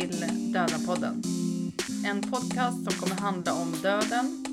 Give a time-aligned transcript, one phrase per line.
[0.00, 1.22] Till Döda podden.
[2.06, 4.44] En podcast som kommer handla om döden,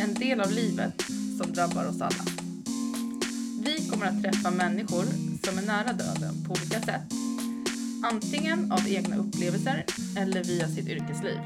[0.00, 1.02] en del av livet
[1.38, 2.24] som drabbar oss alla.
[3.64, 5.04] Vi kommer att träffa människor
[5.44, 7.12] som är nära döden på olika sätt.
[8.04, 9.84] Antingen av egna upplevelser
[10.18, 11.38] eller via sitt yrkesliv.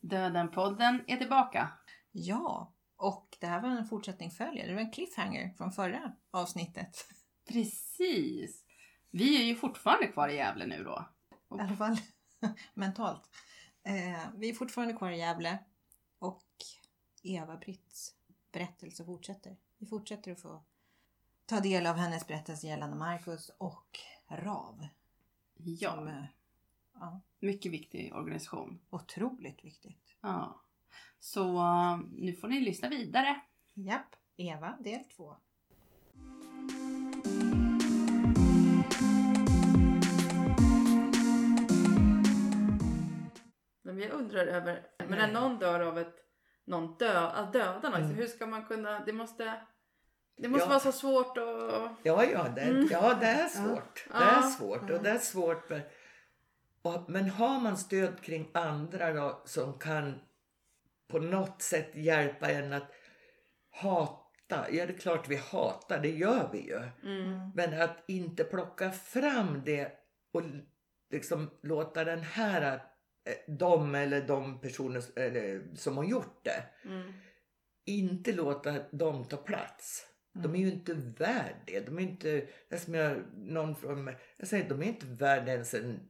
[0.00, 1.68] Döden-podden är tillbaka.
[2.12, 4.68] Ja, och det här var en fortsättning följer.
[4.68, 7.06] Det var en cliffhanger från förra avsnittet.
[7.48, 8.64] Precis.
[9.10, 11.04] Vi är ju fortfarande kvar i Gävle nu då.
[11.30, 11.96] I alla fall
[12.74, 13.22] mentalt.
[13.82, 15.58] Eh, vi är fortfarande kvar i Gävle
[16.18, 16.46] och
[17.22, 18.14] Eva-Britts
[18.52, 19.56] berättelse fortsätter.
[19.78, 20.62] Vi fortsätter att få
[21.46, 24.88] ta del av hennes berättelse gällande Marcus och RAV.
[25.54, 26.24] Ja, Som, eh,
[26.94, 28.80] ja, mycket viktig organisation.
[28.90, 30.14] otroligt viktigt.
[30.20, 30.62] Ja.
[31.24, 31.52] Så
[32.12, 33.40] nu får ni lyssna vidare.
[33.74, 35.36] Japp, Eva del två.
[43.82, 46.16] Men jag undrar över, men när någon dör av ett,
[46.64, 49.60] någon dö, att döda någon, så hur ska man kunna, det måste,
[50.36, 50.68] det måste Ja.
[50.68, 51.90] vara så svårt att...
[52.02, 54.06] Ja, ja, det, ja, det är svårt.
[54.08, 54.42] Det är Ja.
[54.42, 55.66] svårt och det är svårt.
[55.68, 55.82] För,
[56.82, 60.20] och, men har man stöd kring andra då, som kan
[61.12, 62.92] på något sätt hjälpa en att
[63.70, 64.70] hata.
[64.70, 66.80] Ja, det är klart vi hatar, det gör vi ju.
[67.54, 69.92] Men att inte plocka fram det
[70.32, 70.42] och
[71.10, 72.74] liksom låta den här,
[73.24, 77.12] eh, de eller de personer eller, som har gjort det, Mm.
[77.86, 80.06] inte låta dem ta plats.
[80.34, 81.80] De är ju inte värd det.
[81.80, 82.46] De är inte,
[82.78, 86.08] som jag, någon från mig, jag säger de är inte värd ens en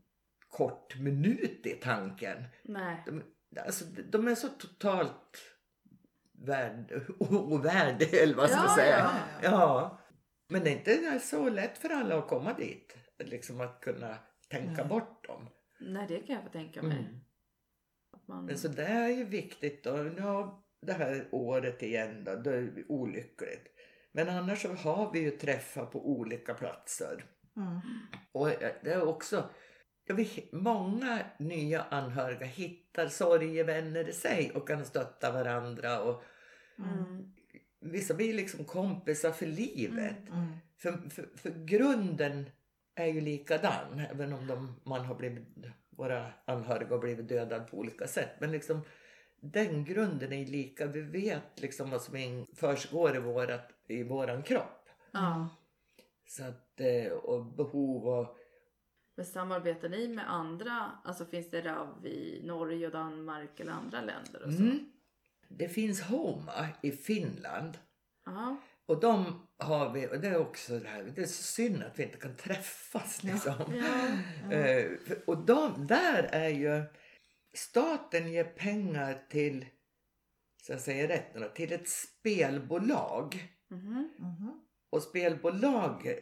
[0.48, 2.44] kort minut i tanken.
[2.62, 3.02] Nej.
[3.06, 3.22] De,
[3.56, 5.38] alltså, de är så totalt
[6.46, 9.10] värd, ovärd, eller vad ska Ja, man säga.
[9.42, 9.98] ja, Ja.
[10.48, 12.96] Men det är inte så lätt för alla att komma dit.
[13.18, 14.18] Liksom att kunna
[14.50, 15.48] tänka bort dem.
[15.80, 16.98] Nej, det kan jag få tänka mig.
[16.98, 17.20] Mm.
[18.28, 19.90] Man, Men så det är ju viktigt då.
[19.90, 23.66] Nu har det här året igen då, det är olyckligt.
[24.12, 27.24] Men annars så har vi ju träffar på olika platser.
[27.56, 27.80] Mm.
[28.32, 28.46] Och
[28.82, 29.50] det är också,
[30.04, 36.02] jag vet, många nya anhöriga hittar sorgevänner i sig och kan stötta varandra.
[36.02, 36.22] Och
[36.78, 37.32] mm.
[37.80, 40.28] vissa blir liksom kompisar för livet.
[40.28, 40.52] Mm.
[40.76, 42.50] För, för, för grunden
[42.94, 45.48] är ju likadan, även om de, man har blivit,
[45.90, 48.30] våra anhöriga har blivit dödade på olika sätt.
[48.38, 48.80] Men liksom
[49.40, 50.86] den grunden är lika.
[50.86, 54.88] Vi vet liksom vad som försiggår i, vårat, i våran kropp.
[55.12, 55.48] Ja.
[56.26, 58.36] Så att, eh, och behov och
[59.14, 60.92] Men samarbetar ni med andra?
[61.04, 64.62] Alltså finns det RAV i Norge och Danmark eller andra länder och så?
[64.62, 64.92] Mm.
[65.48, 67.78] Det finns Homa i Finland.
[68.26, 68.56] Ja.
[68.86, 71.98] Och de har vi, och det är också det här, det är så synd att
[71.98, 73.54] vi inte kan träffas liksom.
[73.74, 74.52] Ja.
[74.52, 76.82] Eh, för- och de, där är ju,
[77.54, 79.66] staten ger pengar till,
[80.62, 83.48] så jag säger rätt nu till ett spelbolag.
[83.70, 84.08] Mhm.
[84.18, 84.60] Mhm.
[84.90, 86.14] Och spelbolag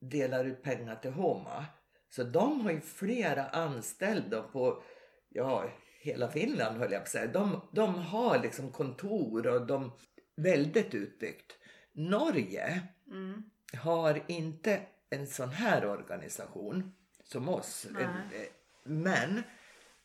[0.00, 1.66] delar ut pengar till Homa.
[2.10, 4.82] Så de har ju flera anställda på,
[5.28, 5.70] ja,
[6.00, 7.26] hela Finland höll jag på att säga.
[7.32, 9.92] De, de har liksom kontor och de
[10.36, 11.52] väldigt utbyggt.
[11.92, 13.42] Norge Mm.
[13.82, 16.92] har inte en sån här organisation
[17.24, 17.86] som oss.
[17.90, 18.04] Nej.
[18.04, 19.42] En- Men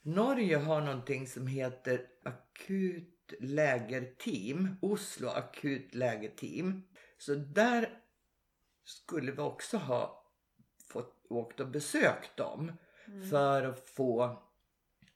[0.02, 4.76] Norge har någonting som heter akut lägerteam.
[4.82, 6.84] Oslo akut lägerteam.
[7.18, 7.90] Så där
[8.84, 10.24] skulle vi också ha
[10.88, 12.72] fått åkt och besökt dem
[13.30, 14.44] för att få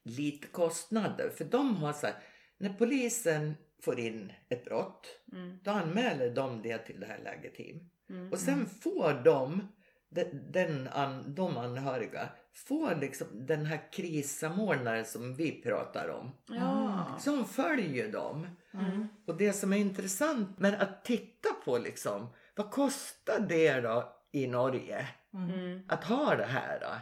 [0.03, 1.29] lite kostnader.
[1.29, 2.16] För de har så här,
[2.57, 5.59] när polisen får in ett brott, Mm.
[5.63, 7.89] då anmäler de det till det här lägerteam.
[8.09, 8.31] Mm.
[8.31, 9.68] Och sen får de,
[10.09, 16.31] den, den an, de anhöriga, får liksom den här krissamordnaren som vi pratar om.
[16.47, 17.18] Ja.
[17.19, 18.47] Som följer dem.
[18.74, 19.07] Mm.
[19.25, 22.27] Och det som är intressant med att titta på liksom,
[22.57, 25.07] vad kostar det då i Norge?
[25.33, 25.81] Mm.
[25.88, 26.95] Att ha det här då?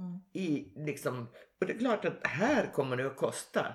[0.00, 0.20] Mm.
[0.32, 1.28] I, liksom,
[1.60, 3.74] och det är klart att här kommer det att kosta.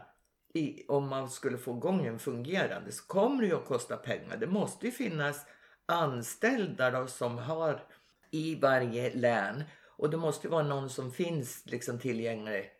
[0.53, 4.37] I, om man skulle få igång en fungerande så kommer det ju att kosta pengar.
[4.37, 5.45] Det måste ju finnas
[5.85, 7.83] anställda då som har
[8.31, 9.63] i varje län.
[9.97, 12.71] Och det måste ju vara någon som finns liksom tillgänglig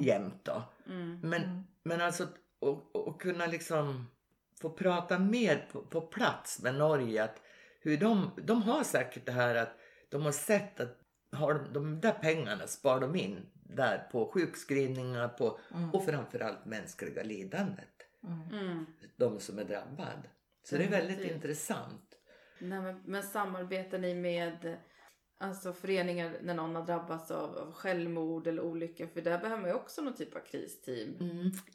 [0.00, 0.62] jämt då.
[0.86, 1.20] Mm.
[1.22, 2.34] Men, men alltså att
[2.92, 4.06] och kunna liksom
[4.60, 7.24] få prata mer på, på plats med Norge.
[7.24, 7.42] Att
[7.80, 9.76] hur de, de har säkert det här att
[10.08, 10.96] de har sett att
[11.32, 15.58] har de, de där pengarna spar de in där på sjukskrivningar på,
[15.92, 17.86] och framförallt mänskliga lidandet.
[18.24, 18.66] Mm.
[18.66, 18.86] Mm.
[19.16, 20.28] de som är drabbad.
[20.62, 21.36] Så det är väldigt Definitivt.
[21.36, 22.16] intressant.
[22.58, 24.76] Nej, men, men samarbetar ni med
[25.40, 29.06] alltså, föreningar när någon har drabbats av, av självmord eller olycka?
[29.08, 31.16] För där behöver man ju också någon typ av kristeam.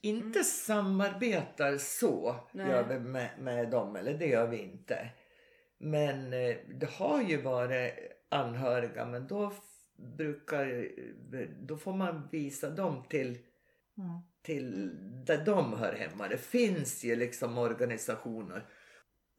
[0.01, 2.69] Inte samarbetar så Nej.
[2.69, 5.09] gör vi med, med dem, eller det gör vi inte.
[5.77, 7.93] Men eh, det har ju varit
[8.29, 9.53] anhöriga, men då
[9.95, 10.87] brukar,
[11.65, 13.37] då får man visa dem till,
[13.97, 14.19] Mm.
[14.41, 14.91] till
[15.25, 16.27] där de hör hemma.
[16.27, 18.65] Det finns ju liksom organisationer.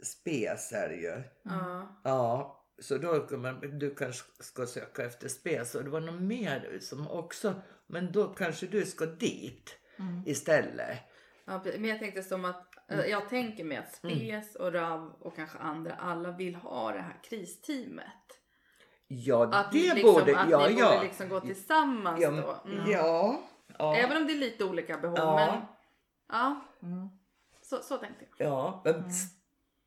[0.02, 1.22] SPES är det ju.
[1.42, 2.00] Ja.
[2.04, 6.22] Ja, så då kan man, du kanske ska söka efter SPES och det var något
[6.22, 7.54] mer som också,
[7.86, 10.22] men då kanske du ska dit Mm.
[10.26, 10.98] istället.
[11.44, 13.10] Ja, men jag tänkte som att Mm.
[13.10, 17.20] jag tänker mig att SPES och RAV och kanske andra alla vill ha det här
[17.24, 18.04] kristeamet.
[19.08, 20.90] Ja, Att, det liksom, borde, att ja, ni ja.
[20.92, 22.70] borde liksom gå tillsammans ja, då.
[22.70, 22.90] Mm.
[22.90, 23.40] ja,
[23.78, 25.16] ja, Även om det är lite olika behov.
[25.18, 25.36] Ja.
[25.36, 25.62] Men
[26.28, 27.08] ja, Mm.
[27.62, 28.48] så, så tänkte jag.
[28.48, 29.04] ja, men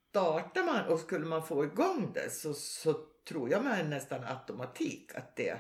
[0.10, 2.94] startar man och skulle man få igång det så, så
[3.28, 5.58] tror jag med nästan automatik att det,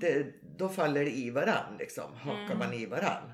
[0.00, 3.32] det då faller det i varann liksom, hakar man i varann.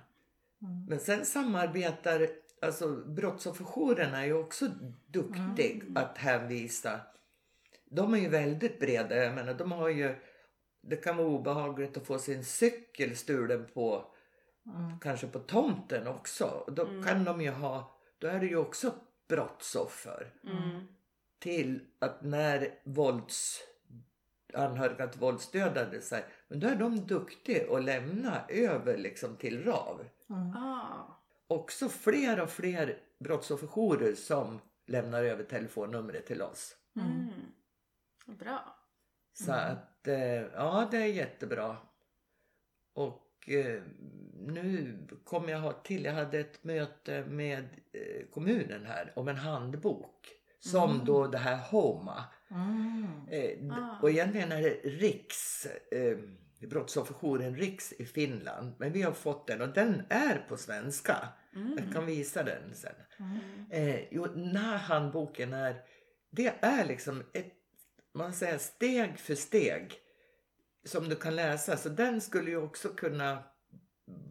[0.63, 0.85] Mm.
[0.89, 2.29] Men sen samarbetar,
[2.63, 4.69] alltså brottsofferjourerna är ju också
[5.07, 7.01] duktig att hänvisa.
[7.91, 10.15] De är ju väldigt breda, jag menar de har ju,
[10.83, 14.15] det kan vara obehagligt att få sin cykel stulen på,
[14.67, 14.99] Mm.
[15.01, 16.65] kanske på tomten också.
[16.69, 18.95] Då kan de ju ha, då är det ju också
[19.31, 20.33] brottsoffer.
[20.45, 20.87] Mm.
[21.39, 23.61] Till att när vålds,
[24.55, 30.05] anhöriga till våldsdödade sig, men då är de duktiga att lämna över liksom till RAV
[30.31, 30.57] Mm.
[30.57, 31.23] Ah.
[31.47, 36.77] också fler och fler brottsofferjourer som lämnar över telefonnumret till oss.
[36.97, 37.31] Mm.
[38.39, 38.77] Bra.
[39.33, 41.77] Så att eh, ja, det är jättebra.
[42.95, 43.83] Och eh,
[44.47, 49.37] nu kommer jag ha till, jag hade ett möte med eh, kommunen här om en
[49.37, 50.29] handbok.
[50.63, 52.25] Som då det här HOMA.
[52.51, 53.07] Mm.
[53.31, 53.99] Eh, Ah.
[54.03, 56.19] Och egentligen är det Riks, eh,
[56.69, 58.75] brottsofferjouren Riks i Finland.
[58.79, 61.29] Men vi har fått den och den är på svenska.
[61.77, 62.93] Jag kan visa den sen.
[63.71, 65.77] Eh, jo, den här handboken är,
[66.31, 67.53] det är liksom ett,
[68.15, 69.95] man säger steg för steg
[70.85, 71.77] som du kan läsa.
[71.77, 73.39] Så den skulle ju också kunna,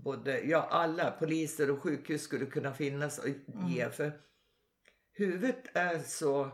[0.04, 3.30] både, ja alla poliser och sjukhus skulle kunna finnas och
[3.70, 3.90] ge.
[3.90, 4.12] För
[5.14, 6.50] huvudet är så,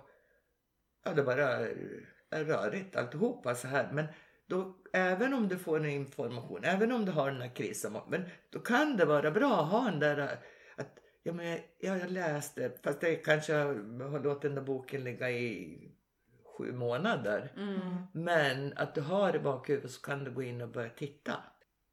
[1.06, 1.50] ja det bara
[2.30, 3.92] är rörigt alltihopa så här.
[3.94, 4.06] Men
[4.48, 8.26] då, även om du får en information, även om du har den här krisen, men
[8.50, 10.18] då kan det vara bra att ha den där
[10.76, 15.04] att ja, men jag, ja, jag läste, fast det kanske har låtit den där boken
[15.04, 15.80] ligga i
[16.58, 17.52] sju månader.
[17.58, 17.80] Mm.
[18.14, 21.34] Men att du har det i bakhuvudet så kan du gå in och börja titta.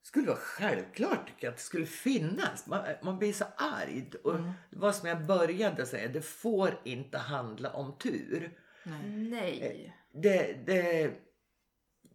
[0.02, 2.66] Skulle vara självklart tycker jag att det skulle finnas.
[2.66, 4.10] Man, man blir så arg.
[4.24, 4.34] Och
[4.70, 8.58] det var som jag började säga, det får inte handla om tur.
[8.84, 9.28] Nej.
[9.30, 9.96] Nej.
[10.12, 11.12] Det, det,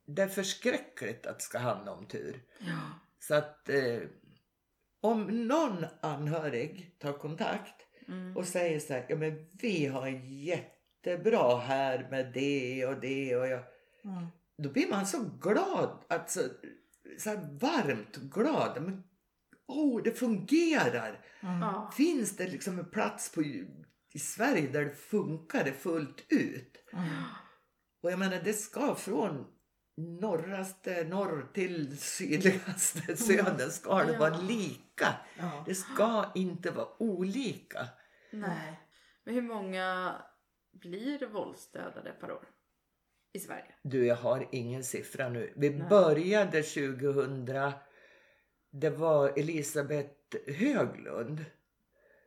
[0.06, 2.44] det är förskräckligt att det ska handla om tur.
[3.20, 4.00] Så att eh,
[5.02, 8.38] om någon anhörig tar kontakt Mm.
[8.38, 13.48] och säger så här, ja men vi har jättebra här med det och det och
[13.48, 13.64] jag.
[14.04, 14.28] Mm.
[14.58, 16.40] Då blir man så glad, alltså
[17.18, 18.82] så här varmt glad.
[18.84, 19.04] Men,
[19.68, 21.26] oh, det fungerar.
[21.42, 21.92] Ja.
[21.98, 23.42] Finns det liksom en plats på,
[24.14, 26.78] i Sverige där det funkar det fullt ut?
[26.94, 27.08] Mm.
[28.04, 29.46] Och jag menar det ska från
[29.98, 34.20] norraste norr till sydligaste söder ska det Ja.
[34.20, 35.16] vara lika.
[35.38, 35.64] Ja.
[35.66, 37.88] Det ska inte vara olika.
[38.32, 38.80] Nej.
[39.24, 40.16] Men hur många
[40.74, 42.48] blir våldsdödade per år?
[43.34, 43.76] I Sverige?
[43.84, 45.54] Du, jag har ingen siffra nu.
[45.56, 45.90] Vi Nej.
[45.90, 47.46] började 2000.
[48.72, 51.46] Det var Elisabeth Höglund.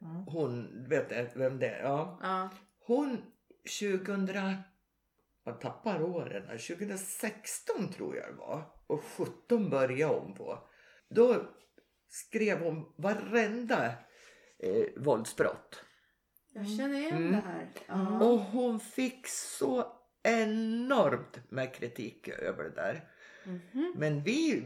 [0.02, 0.16] Mm.
[0.26, 1.82] Hon, vet jag vem det är?
[1.82, 2.18] Ja.
[2.22, 2.50] Ja.
[2.86, 3.22] Hon
[3.80, 4.28] 2000,
[5.44, 8.62] jag tappar åren här, 2016 tror jag det var.
[8.86, 10.68] Och 17 började hon på.
[11.10, 11.42] Då
[12.08, 13.86] skrev hon varenda
[14.58, 15.84] eh, våldsbrott.
[16.52, 17.32] Jag känner igen Mm.
[17.32, 17.68] det här.
[17.88, 18.24] Ja.
[18.24, 23.04] Och hon fick så enormt med kritik över det där.
[23.44, 23.92] Mhm.
[23.96, 24.62] Men vi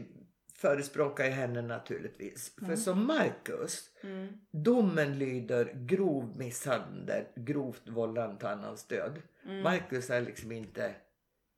[0.53, 2.55] förespråkar ju henne naturligtvis.
[2.65, 4.33] För som Marcus, Mm.
[4.51, 9.21] domen lyder grov misshandel, grovt vållande till annans död.
[9.45, 9.61] Mm.
[9.63, 10.95] Marcus är liksom inte,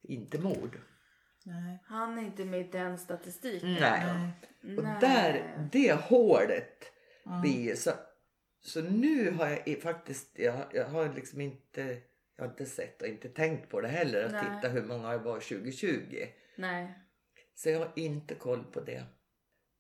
[0.04, 0.80] inte mord.
[1.46, 1.84] Nej.
[1.86, 3.74] Han är inte med i den statistiken.
[3.74, 4.04] Nej.
[4.62, 4.78] Nej.
[4.78, 6.84] Och där, det hålet
[7.26, 7.42] Mm.
[7.42, 7.92] blir så,
[8.62, 11.98] så nu har jag faktiskt, jag, jag har liksom inte,
[12.38, 14.24] jag har inte sett och inte tänkt på det heller.
[14.24, 14.42] Att Nej.
[14.42, 16.28] titta hur många det var 2020.
[16.56, 17.00] Nej.
[17.56, 19.04] Så jag har inte koll på det.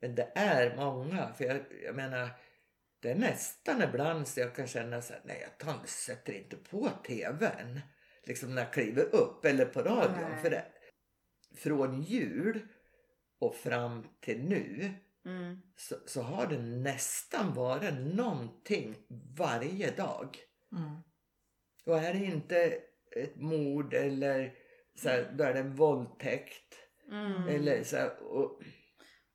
[0.01, 1.33] Men det är många.
[1.33, 2.29] För jag, jag menar,
[2.99, 6.55] det är nästan ibland så jag kan känna så här, nej jag tar, sätter inte
[6.55, 7.79] på tvn.
[8.23, 10.29] Liksom när jag kliver upp eller på radion.
[10.31, 10.41] Nej.
[10.41, 10.65] För det,
[11.55, 12.67] från jul
[13.39, 14.93] och fram till nu
[15.27, 15.61] Mm.
[15.75, 18.95] så, så har det nästan varit någonting
[19.37, 20.37] varje dag.
[20.71, 21.01] Mm.
[21.88, 22.77] Och är det inte
[23.12, 24.53] ett mord eller
[24.96, 26.75] så här, då är det en våldtäkt.
[27.12, 27.48] Mm.
[27.48, 28.62] Eller så här, och,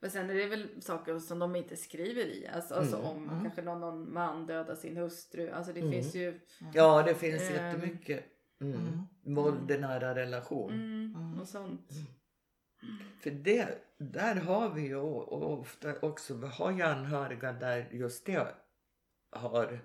[0.00, 2.46] Men sen är det väl saker som de inte skriver i.
[2.54, 3.08] Alltså, alltså Mm.
[3.08, 3.42] om Mm.
[3.42, 5.50] kanske någon, någon man dödar sin hustru.
[5.50, 5.92] Alltså det Mm.
[5.92, 6.40] finns ju...
[6.74, 7.54] ja, det finns Ehm.
[7.54, 8.24] jättemycket
[8.60, 9.34] mm, Mm.
[9.34, 10.72] våld i nära relation.
[10.72, 11.40] Mm, Mm.
[11.40, 11.88] och sånt.
[13.20, 13.68] För det,
[13.98, 18.46] där har vi ju och ofta också, vi har ju anhöriga där just det
[19.30, 19.80] har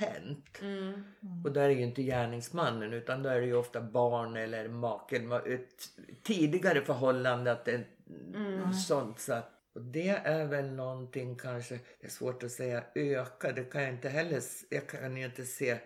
[0.00, 0.58] hänt.
[0.62, 1.04] Mm.
[1.44, 5.32] Och där är ju inte gärningsmannen utan där är det ju ofta barn eller maken.
[5.32, 5.88] Ett
[6.22, 7.86] tidigare förhållande att det är
[8.34, 8.72] Mm.
[8.72, 13.52] sånt så att och det är väl någonting kanske, det är svårt att säga öka,
[13.52, 15.78] det kan jag inte heller, jag kan ju inte se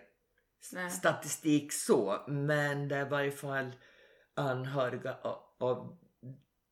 [0.73, 0.91] Nej.
[0.91, 3.71] statistik så, men det är i varje fall
[4.33, 5.97] anhöriga av, av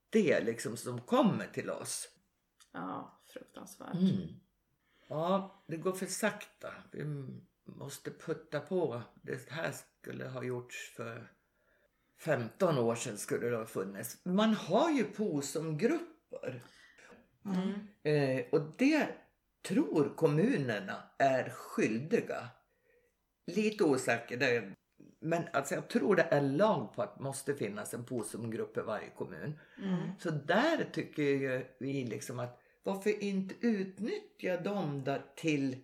[0.10, 2.10] det liksom som kommer till oss.
[2.74, 3.94] Ja, fruktansvärt.
[3.94, 4.28] Mm.
[5.14, 6.74] Ja, det går för sakta.
[6.92, 7.04] Vi
[7.66, 9.02] måste putta på.
[9.22, 11.32] Det här skulle ha gjorts för
[12.20, 14.26] 15 år sedan skulle det ha funnits.
[14.26, 16.64] Man har ju POSOM-grupper.
[17.46, 17.88] Mm.
[18.04, 19.08] Eh, och det
[19.68, 22.50] tror kommunerna är skyldiga.
[23.48, 24.76] Lite osäker där.
[25.22, 28.82] Men alltså jag tror det är lag på att det måste finnas en POSOM-grupp i
[28.82, 29.60] varje kommun.
[29.78, 30.10] Mm.
[30.20, 35.78] Så där tycker vi liksom att varför inte utnyttja dem där till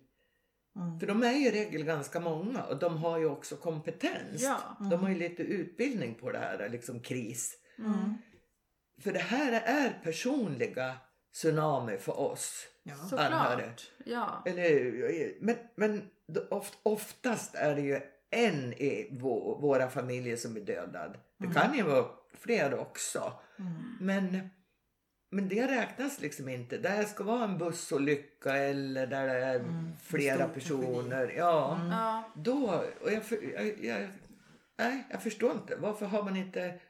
[0.76, 1.00] Mm.
[1.00, 4.42] för de är ju i regel ganska många och de har ju också kompetens.
[4.42, 4.76] Ja.
[4.90, 7.54] De har ju lite utbildning på det här liksom kris.
[7.78, 8.14] Mm.
[9.00, 10.96] För det här är personliga
[11.34, 12.66] tsunami för oss.
[12.82, 12.94] Ja.
[13.18, 13.64] anhörig.
[13.64, 13.90] Såklart.
[14.04, 14.42] Ja.
[14.46, 16.02] Eller, men men
[16.50, 21.18] oft, oftast är det ju en i vå, våra familjer som är dödad.
[21.38, 21.54] Det Mm.
[21.54, 23.32] kan ju vara fler också.
[23.58, 23.72] Mm.
[24.00, 24.48] Men,
[25.30, 26.78] men det räknas liksom inte.
[26.78, 31.34] Där ska vara en bussolycka eller där det är Mm, flera personer.
[31.36, 31.90] Ja, Mm.
[31.92, 32.22] Ja.
[32.34, 32.84] då...
[33.00, 34.08] Och jag, för- jag, jag,
[34.78, 35.76] nej, jag förstår inte.
[35.76, 36.80] Varför har man inte...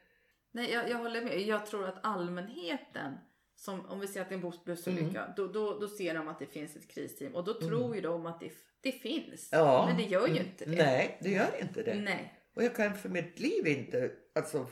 [0.53, 1.41] Nej, jag, jag håller med.
[1.41, 3.15] Jag tror att allmänheten,
[3.57, 6.29] som, om vi säger att det är en buss- bussolycka, då, då, då ser de
[6.29, 9.49] att det finns ett kristeam och då tror ju de att det, det finns.
[9.53, 9.87] Ja.
[9.87, 10.47] Men det gör ju Mm.
[10.47, 10.77] inte det.
[10.77, 11.95] Nej, det gör inte det.
[11.95, 12.35] Nej.
[12.57, 14.67] Och jag kan för mitt liv inte alltså,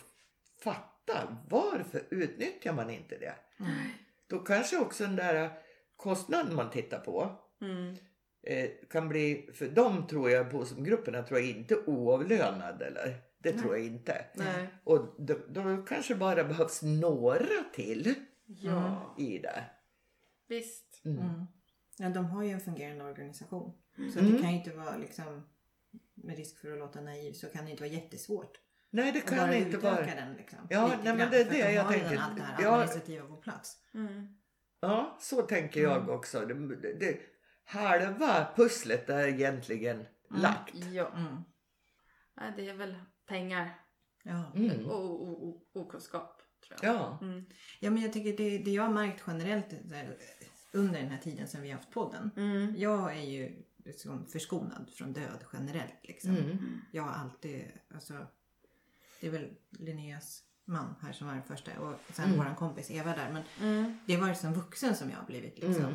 [0.65, 0.81] fatta
[1.49, 3.35] varför utnyttjar man inte det.
[3.61, 3.73] Mm.
[4.27, 5.51] Då kanske också den där
[5.97, 7.95] kostnaden man tittar på Mm.
[8.43, 13.21] eh, kan bli, för de tror jag på som grupperna tror jag inte oavlönad eller
[13.39, 13.63] det Nej.
[13.63, 14.25] tror jag inte.
[14.35, 14.69] Nej.
[14.85, 18.15] Och då, då kanske bara behövs några till
[18.47, 19.15] Ja.
[19.19, 19.65] i det.
[20.49, 21.01] Visst.
[21.05, 21.19] Mm.
[21.19, 21.47] Mm.
[21.99, 23.73] Ja, de har ju en fungerande organisation.
[24.13, 24.33] Så Mm.
[24.33, 25.47] det kan ju inte vara liksom,
[26.15, 28.59] med risk för att låta naiv, så kan det inte vara jättesvårt.
[28.91, 30.05] Nej det kan inte vara.
[30.07, 30.59] den liksom.
[30.71, 32.09] Ja, nej, men det är det de jag tänker.
[32.11, 32.69] redan allt det här Ja.
[32.73, 33.77] administrativa på plats.
[33.95, 34.27] Mm.
[34.81, 36.11] Ja, så tänker jag Mm.
[36.11, 36.47] också.
[36.47, 37.19] Det, det, det,
[37.65, 40.75] halva pusslet är egentligen lagt.
[40.75, 41.13] Ja.
[41.17, 41.37] Mm.
[42.37, 42.95] Nej, det är väl
[43.27, 43.71] pengar
[44.23, 44.53] Ja.
[44.57, 44.87] Mm.
[44.87, 46.43] och o- o- o- okunskap.
[46.67, 46.95] Tror jag.
[46.95, 47.19] Ja.
[47.23, 47.45] Mm.
[47.81, 49.79] ja, men jag tycker det, det jag har märkt generellt eh,
[50.73, 52.31] under den här tiden som vi har haft podden.
[52.37, 52.75] Mm.
[52.77, 55.95] Jag är ju liksom förskonad från död generellt.
[56.03, 56.31] Liksom.
[56.37, 56.81] Mm.
[56.93, 57.65] Jag har alltid,
[57.95, 58.27] alltså,
[59.21, 62.39] det är väl Linneas man här som var den första och sen Mm.
[62.39, 63.31] våran kompis Eva där.
[63.33, 63.99] Men Mm.
[64.07, 65.95] det har varit som vuxen som jag har blivit liksom, Mm.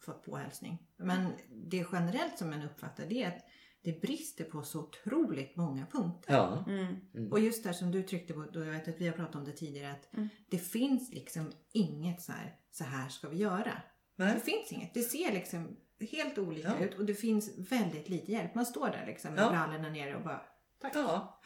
[0.00, 0.78] fått påhälsning.
[0.96, 1.32] Men
[1.70, 3.44] det generellt som jag uppfattar det är att
[3.82, 6.32] det brister på så otroligt många punkter.
[6.34, 6.64] Ja.
[6.68, 7.32] Mm.
[7.32, 9.44] Och just där som du tryckte på, då jag vet att vi har pratat om
[9.44, 10.28] det tidigare, att Mm.
[10.50, 13.82] det finns liksom inget så här, så här ska vi göra.
[14.16, 14.40] Det Nej.
[14.40, 14.94] finns inget.
[14.94, 15.76] Det ser liksom
[16.10, 16.84] helt olika Ja.
[16.84, 18.54] ut och det finns väldigt lite hjälp.
[18.54, 19.50] Man står där liksom med Ja.
[19.50, 20.42] brallorna nere och bara,
[20.80, 20.92] tack.
[20.96, 21.40] Ja.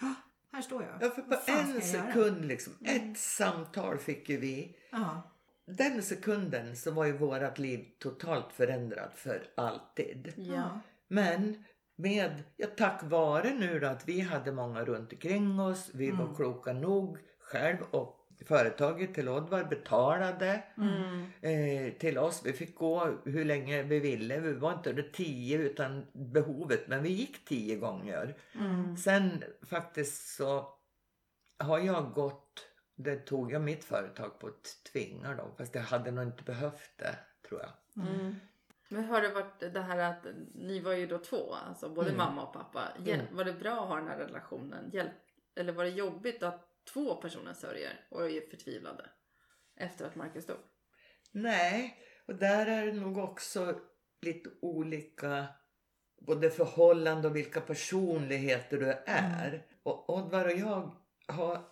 [0.52, 0.92] Här står jag.
[1.00, 2.72] ja, för på en sekund liksom.
[2.86, 3.10] Mm.
[3.12, 4.76] Ett samtal fick ju vi.
[4.90, 5.22] Ja.
[5.66, 10.32] Den sekunden så var ju vårat liv totalt förändrat för alltid.
[10.36, 10.80] Ja.
[11.08, 11.64] Men
[11.96, 15.90] med, ja, tack vare nu då att vi hade många runt omkring oss.
[15.94, 16.36] Vi var Mm.
[16.36, 21.26] kloka nog själv och företaget till Oddvar betalade Mm.
[21.40, 22.42] eh, till oss.
[22.44, 24.40] Vi fick gå hur länge vi ville.
[24.40, 28.36] Vi var inte under tio utan behovet men vi gick tio gånger.
[28.54, 28.96] Mm.
[28.96, 30.68] Sen faktiskt så
[31.58, 32.66] har jag gått,
[32.96, 36.90] det tog jag mitt företag på att tvinga dem fast jag hade nog inte behövt
[36.96, 37.14] det
[37.48, 38.04] tror jag.
[38.06, 38.34] Mm.
[38.88, 42.18] Men har det varit det här att ni var ju då två, alltså både Mm.
[42.18, 42.82] mamma och pappa.
[43.04, 43.36] Hjäl- Mm.
[43.36, 44.90] Var det bra att ha den här relationen?
[44.92, 45.12] Hjälp-
[45.54, 49.10] eller var det jobbigt att två personer sörjer och är förtvivlade
[49.76, 50.56] efter att Marcus dog?
[51.32, 53.80] Nej, och där är det nog också
[54.22, 55.46] lite olika
[56.20, 59.66] både förhållande och vilka personligheter du är.
[59.82, 60.96] Och Oddvar och jag
[61.28, 61.64] har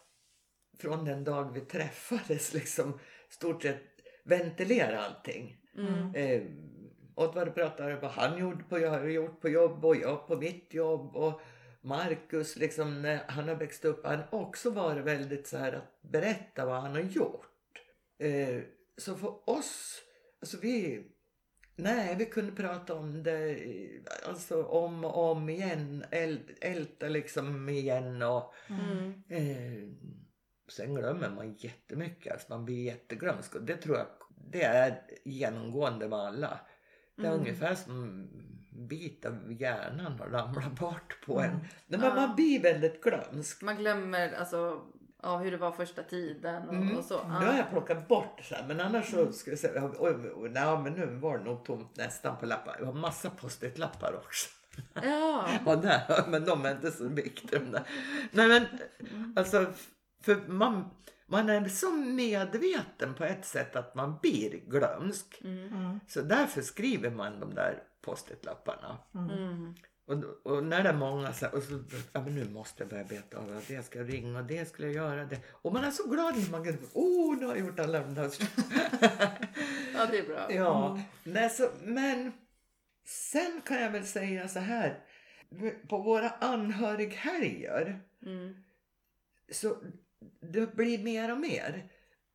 [0.78, 3.82] från den dag vi träffades liksom stort sett
[4.25, 5.56] ventilerat allting.
[5.78, 6.14] Mm.
[6.14, 6.42] Eh,
[7.14, 10.75] Oddvar pratar vad han gjorde på, jag har gjort på jobb och jag på mitt
[10.75, 11.16] jobb.
[11.16, 11.40] Och
[11.86, 16.66] Marcus, liksom, när han har växt upp, han också varit väldigt så här att berätta
[16.66, 17.46] vad han har gjort.
[18.18, 18.62] Eh,
[18.96, 20.02] så för oss,
[20.40, 21.04] alltså vi,
[21.76, 23.58] nej vi kunde prata om det
[24.28, 29.22] alltså om och om igen, äl- älta liksom igen och Mm.
[29.28, 29.88] Eh,
[30.68, 34.06] sen glömmer man jättemycket, alltså man blir jätteglömsk och det tror jag
[34.52, 36.60] det är genomgående med alla.
[37.16, 37.40] Det är Mm.
[37.40, 38.28] ungefär som
[38.76, 41.50] bit av hjärnan har ramlat bort på en.
[41.50, 41.61] Mm.
[41.87, 42.14] Nej, men Ja.
[42.14, 43.62] man blir väldigt glömsk.
[43.62, 44.80] Man glömmer alltså,
[45.23, 46.97] ja, hur det var första tiden och, Mm.
[46.99, 47.28] och så.
[47.28, 50.33] Nu har jag plockat bort så här, men annars så ska jag säga, oj, oj,
[50.37, 52.76] oj, nej, men nu var det nog tomt nästan på lappar.
[52.78, 54.49] Jag har massa post-it-lappar också.
[55.02, 55.49] Ja.
[55.66, 57.61] Och där, men de är inte så viktiga.
[58.30, 58.64] Nej men
[59.37, 59.66] alltså,
[60.23, 60.90] för man,
[61.26, 65.40] man är så medveten på ett sätt att man blir glömsk.
[65.45, 65.68] Mm.
[65.68, 66.00] Mm.
[66.09, 68.98] Så därför skriver man de där post-it-lapparna.
[69.14, 69.75] Mm.
[70.06, 71.80] Och, och när det är många så, och så,
[72.12, 74.86] ja men nu måste jag börja beta av det ska jag ringa och det skulle
[74.88, 75.25] jag göra.
[75.25, 75.40] Det.
[75.62, 78.14] Och man är så glad när man kan, oh nu har jag gjort alla de
[78.14, 78.30] där.
[79.94, 80.52] ja, det är bra.
[80.52, 82.32] Ja, nej, så, men
[83.04, 85.04] sen kan jag väl säga så här.
[85.88, 88.54] På våra anhörighelger Mm.
[89.52, 89.76] så
[90.40, 91.88] det blir mer och mer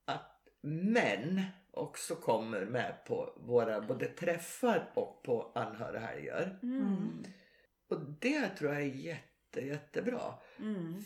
[0.06, 6.60] att män också kommer med på våra både träffar och på anhörighelger.
[6.64, 7.24] Mm.
[7.90, 10.34] Och det tror jag är jätte, jättebra.
[10.60, 11.02] Mm.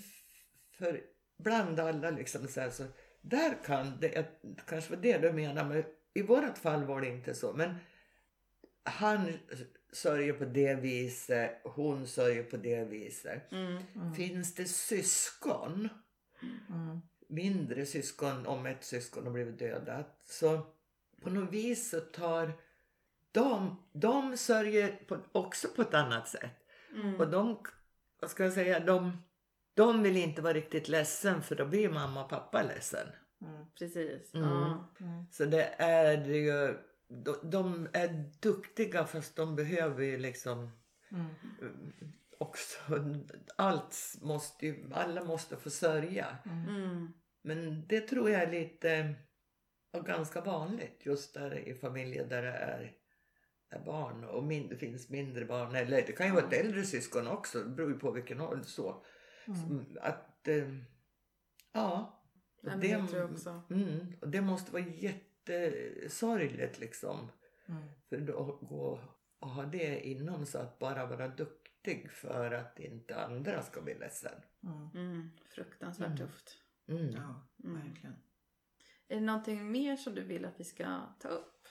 [0.78, 1.02] För
[1.38, 2.84] bland alla liksom så här, så
[3.22, 4.26] där kan det,
[4.68, 7.54] kanske var det du menar, men i vårat fall var det inte så.
[7.54, 7.76] Men
[8.84, 9.34] han
[9.94, 13.52] sörjer på det viset, hon sörjer på det viset.
[13.52, 14.14] Mm.
[14.14, 15.90] Finns det syskon,
[16.70, 17.02] Mm.
[17.28, 20.62] Mindre syskon, om ett syskon har blivit dödat, så
[21.22, 22.54] på något vis så tar
[23.32, 26.52] de, de sörjer på, också på ett annat sätt.
[26.94, 27.16] Mm.
[27.16, 27.58] Och de,
[28.22, 29.24] vad ska jag säga, de,
[29.74, 33.08] de vill inte vara riktigt ledsen för då blir mamma och pappa ledsen.
[33.42, 33.66] Mm.
[33.80, 34.34] Precis.
[34.34, 34.50] Mm.
[34.50, 34.90] Ja.
[35.00, 35.26] Mm.
[35.32, 40.72] Så det är ju, de, de är duktiga fast de behöver ju liksom
[41.12, 41.26] Mm.
[41.62, 42.08] eh,
[42.40, 42.80] också,
[43.56, 46.38] allt måste ju, alla måste få sörja.
[46.46, 47.14] Mm.
[47.42, 49.16] Men det tror jag är lite,
[49.94, 52.94] och ganska vanligt just där i familjer där det är,
[53.70, 55.76] är barn och min, det finns mindre barn.
[55.76, 58.66] Eller det kan ju vara ett äldre syskon också, det beror ju på vilken ålder
[58.66, 59.06] så.
[59.48, 59.86] Mm.
[60.02, 60.70] Att, eh,
[61.74, 62.22] ja.
[62.64, 63.62] Och det tror jag också.
[63.70, 67.32] Mm, och det måste vara jättesorgligt liksom.
[67.68, 67.84] Mm.
[68.10, 69.00] För då gå
[69.40, 71.65] och ha det inom så att bara vara duktig
[72.12, 74.42] för att inte andra ska bli ledsen.
[74.64, 74.90] Mm.
[74.96, 75.32] Mm.
[75.50, 76.18] Fruktansvärt Mm.
[76.18, 76.58] tufft.
[76.88, 77.10] Mm.
[77.12, 77.82] Ja, Mm.
[77.88, 78.16] verkligen.
[79.08, 81.68] Är det någonting mer som du vill att vi ska ta upp?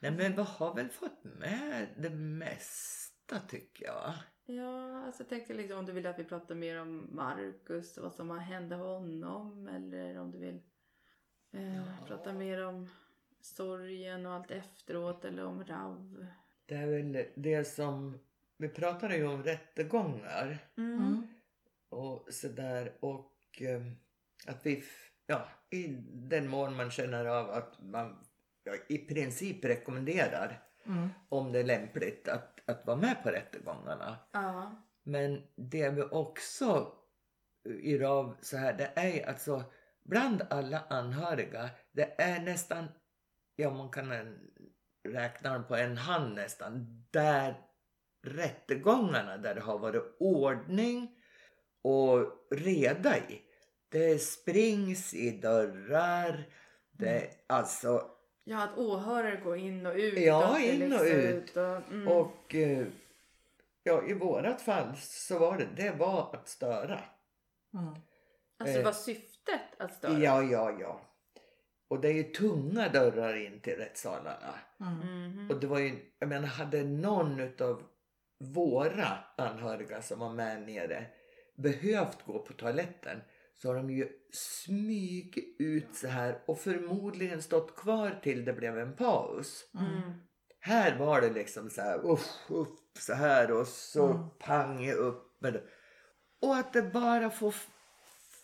[0.00, 4.14] Nej men vi har väl fått med det mesta tycker jag.
[4.44, 8.02] Ja, alltså jag tänkte liksom om du vill att vi pratar mer om Marcus och
[8.02, 10.60] vad som har hänt honom eller om du vill
[11.52, 11.82] eh, Ja.
[12.06, 12.88] prata mer om
[13.40, 16.26] sorgen och allt efteråt eller om Rav.
[16.66, 18.18] Det är väl det som,
[18.58, 21.26] vi pratade ju om rättegångar Mm.
[21.88, 23.82] Och sådär och eh,
[24.46, 24.84] att vi,
[25.26, 28.24] ja i den mån man känner av att man
[28.64, 31.08] ja, i princip rekommenderar Mm.
[31.28, 34.16] om det är lämpligt att, att vara med på rättegångarna.
[34.32, 34.82] Ja.
[35.02, 36.92] Men det vi också
[37.64, 39.64] i RAV så här, det är alltså
[40.04, 42.88] bland alla anhöriga, det är nästan,
[43.56, 44.38] ja man kan
[45.08, 47.65] räkna dem på en hand nästan, där
[48.26, 51.10] rättegångarna där det har varit ordning
[51.82, 53.42] och reda i.
[53.88, 56.48] Det springs i dörrar,
[56.92, 58.10] det alltså
[58.44, 60.18] ja, att åhörare går in och ut.
[60.18, 61.56] Ja, och in och ut.
[61.56, 62.08] och, mm.
[62.08, 62.86] Och eh,
[63.82, 67.00] ja, i vårat fall så var det, det var att störa.
[67.74, 67.94] Mm.
[68.58, 70.18] alltså eh, var syftet att störa?
[70.18, 71.00] Ja, ja, ja.
[71.88, 74.54] Och det är ju tunga dörrar in till rättssalarna.
[74.80, 75.50] Mm.
[75.50, 77.82] Och det var ju, jag menar, hade någon utav
[78.38, 81.06] våra anhöriga som var med nere
[81.56, 83.20] behövt gå på toaletten
[83.54, 88.78] så har de ju smugit ut så här och förmodligen stått kvar till det blev
[88.78, 89.64] en paus.
[89.78, 90.12] Mm.
[90.60, 92.68] Här var det liksom så här, uff, uff,
[92.98, 94.28] så här och så Mm.
[94.38, 95.62] pang upp med det.
[96.42, 97.68] Och att det bara får f-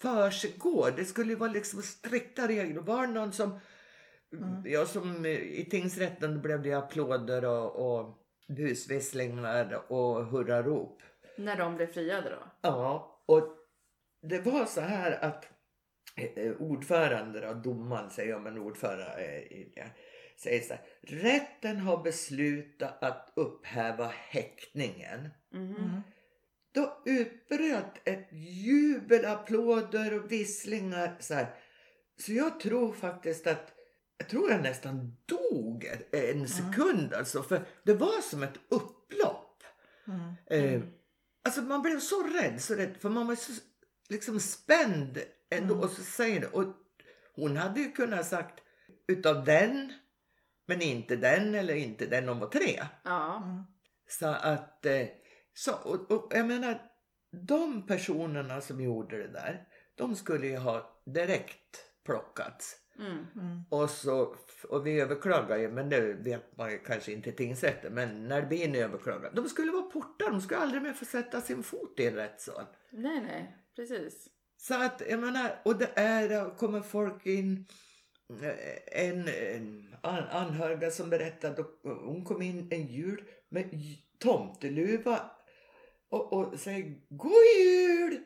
[0.00, 0.90] för sig gå.
[0.96, 2.80] Det skulle ju vara liksom strikta regler.
[2.80, 3.60] Var det någon som,
[4.32, 4.62] Mm.
[4.66, 11.02] ja som i tingsrätten blev det applåder och, och busvisslingar och hurrarop.
[11.36, 12.42] När de blev friade då?
[12.60, 13.56] Ja, och
[14.22, 15.48] det var så här att
[16.16, 19.42] eh, ordförande, då, domaren säger jag, men ordförande
[19.76, 19.86] eh,
[20.36, 20.82] säger så här.
[21.02, 25.28] Rätten har beslutat att upphäva häktningen.
[25.50, 25.76] Mhm.
[25.76, 26.02] Mm.
[26.74, 31.16] Då utbröt ett jubel, applåder och visslingar.
[31.20, 31.46] Så, här.
[32.16, 33.74] så jag tror faktiskt att
[34.22, 37.42] jag tror jag nästan dog en sekund alltså.
[37.42, 39.62] För det var som ett upplopp.
[40.06, 40.34] Mm.
[40.46, 40.82] Eh,
[41.44, 42.96] alltså man blev så rädd, så rädd.
[43.00, 43.52] För man var så
[44.08, 45.18] liksom spänd
[45.50, 45.74] ändå.
[45.74, 45.84] Mm.
[45.84, 46.46] Och så säger det.
[46.46, 46.64] Och
[47.34, 48.60] hon hade ju kunnat sagt
[49.08, 49.92] utav den.
[50.66, 52.82] Men inte den eller inte den om var tre.
[53.04, 53.42] Ja.
[53.44, 53.62] Mm.
[54.08, 55.06] Så att, eh,
[55.54, 56.82] så, och, och jag menar,
[57.46, 62.81] de personerna som gjorde det där, de skulle ju ha direkt plockats.
[62.98, 63.26] Mm.
[63.36, 63.62] Mm.
[63.70, 64.36] Och, så,
[64.68, 67.94] och vi överklagar ju, men det vet man ju kanske inte i tingsrätten.
[67.94, 71.04] Men när det blir en överklagan, de skulle vara portade, de skulle aldrig mer få
[71.04, 72.64] sätta sin fot i en rättssal.
[72.90, 74.28] Nej, nej, precis.
[74.56, 77.66] Så att jag menar, och det är, kommer folk in.
[78.42, 83.70] eh, En, en an, anhöriga som berättade, hon kom in en jul med
[84.18, 85.30] tomteluva
[86.08, 88.20] och, och säger God jul!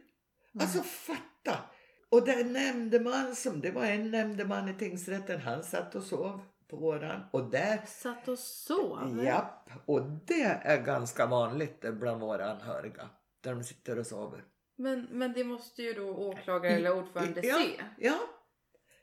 [0.61, 1.59] Alltså fatta!
[2.09, 6.77] Och den nämndeman som, det var en nämndeman i tingsrätten, han satt och sov på
[6.77, 7.21] våran.
[7.33, 9.25] Och där Satt och sov?
[9.25, 13.09] Japp, och det är ganska vanligt bland våra anhöriga.
[13.40, 14.45] Där de sitter och sover.
[14.77, 17.83] Men, men det måste ju då åklagare eller ordförande ja, se.
[17.99, 18.19] Ja.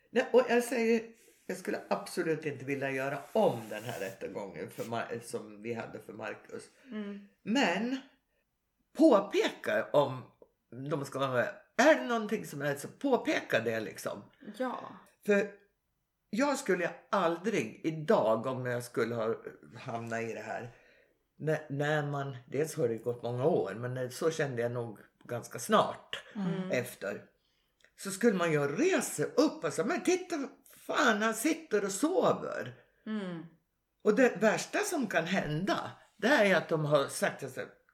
[0.10, 1.02] Nej, och jag säger,
[1.46, 6.00] jag skulle absolut inte vilja göra om den här rättegången för, Mar- som vi hade
[6.00, 6.64] för Marcus.
[6.92, 7.28] Mm.
[7.44, 7.98] Men
[8.98, 10.22] påpeka om
[10.90, 11.63] de ska vara med.
[11.78, 14.24] Är det någonting som är så påpeka det liksom.
[14.58, 14.80] Ja.
[15.26, 15.52] För
[16.30, 19.36] jag skulle aldrig idag om jag skulle ha
[19.80, 20.76] hamnat i det här.
[21.38, 25.00] När, när man, dels har det gått många år men när- så kände jag nog
[25.24, 26.72] ganska snart Mm.
[26.72, 27.22] efter.
[28.00, 30.36] Så skulle man ju resa upp och säga men titta
[30.78, 32.74] fan han sitter och sover.
[33.06, 33.46] Mm.
[34.04, 37.44] Och det värsta som kan hända det är att de har sagt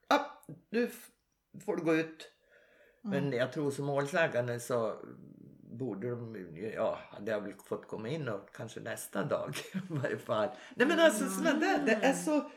[0.08, 0.90] att nu
[1.64, 2.30] får du gå ut.
[3.02, 4.96] Men jag tror som målsägande så
[5.62, 6.36] borde de,
[6.74, 10.48] ja, hade jag väl fått komma in och kanske nästa dag i varje fall.
[10.76, 12.50] Nej men alltså sådana där, det är så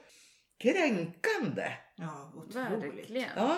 [0.58, 1.72] kränkande.
[1.96, 2.56] Ja, otroligt.
[2.56, 3.30] Verkligen.
[3.36, 3.58] Ja,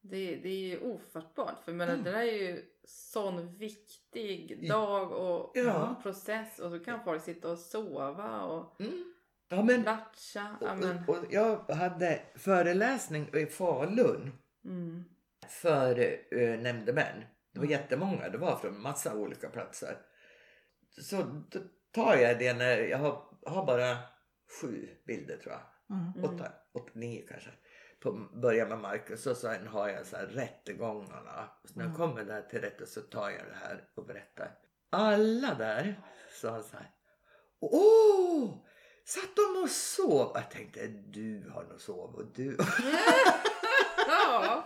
[0.00, 1.64] Det, det är ju ofattbart.
[1.64, 6.00] För men det där är ju sån viktig dag och Ja.
[6.02, 6.58] process.
[6.58, 9.14] Och så kan folk sitta och sova och mm.
[9.48, 10.56] ja men, latcha.
[10.60, 14.32] Ja, men, och, och jag hade föreläsning i Falun
[14.64, 15.04] mm.
[15.48, 15.98] För
[16.32, 17.24] uh, nämndemän.
[17.52, 19.96] Det var jättemånga, det var från massa olika platser.
[21.02, 21.16] Så
[21.50, 21.58] då
[21.92, 23.98] tar jag det när jag har, har bara
[24.60, 25.62] sju bilder tror jag.
[25.98, 26.24] Mm.
[26.24, 27.50] åtta, åtta, nio kanske.
[28.00, 31.50] På börja med Marcus och sen har jag så här rättegångarna.
[31.64, 34.58] Så när jag kommer där till rätten så tar jag det här och berättar.
[34.90, 36.90] Alla där sa så här.
[37.60, 38.64] Åh!
[39.04, 40.32] Satt de och sov?
[40.34, 42.56] Jag tänkte du har nog sov och du.
[44.08, 44.64] Ja.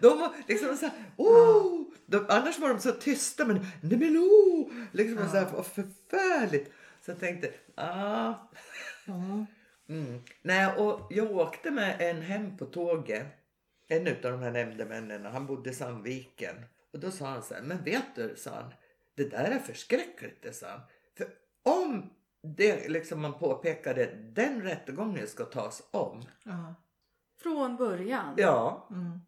[0.00, 1.82] De var liksom så här, åh!
[2.06, 4.72] De, annars var de så tysta men nej men åh!
[4.92, 6.72] Liksom så här, förfärligt.
[7.04, 8.34] Så jag tänkte, ah.
[9.88, 10.20] Mm.
[10.42, 13.26] Nej, och jag åkte med en hem på tåget.
[13.88, 16.56] En av de här nämndemännen, han bodde i Sandviken.
[16.92, 18.74] Och då sa han så här, men vet du, sa han,
[19.14, 20.80] det där är förskräckligt, det sa han.
[21.16, 21.28] För
[21.62, 22.10] om
[22.42, 26.22] det liksom man påpekade, den rättegången ska tas om.
[26.42, 26.74] Ja.
[27.42, 28.34] Från början.
[28.36, 29.20] Ja, Mm.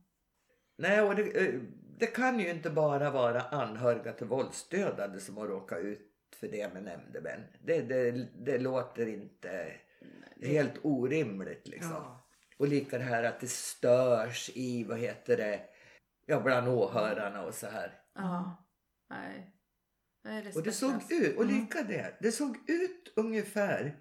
[0.79, 1.61] nej och det, eh,
[1.99, 6.75] det kan ju inte bara vara anhöriga till våldsdödade som har råkat ut för det
[6.75, 7.40] med nämndemän.
[7.64, 8.11] Det, det,
[8.44, 9.73] det låter inte
[10.37, 11.92] det helt orimligt liksom.
[11.92, 12.29] Ja.
[12.59, 15.61] Och lika det här att det störs i, vad heter det,
[16.27, 18.01] ja bland åhörarna och så här.
[18.14, 18.64] Ja.
[19.11, 19.55] Nej.
[20.25, 23.97] Nej, Och det såg ut, och lika det, det såg ut ungefär,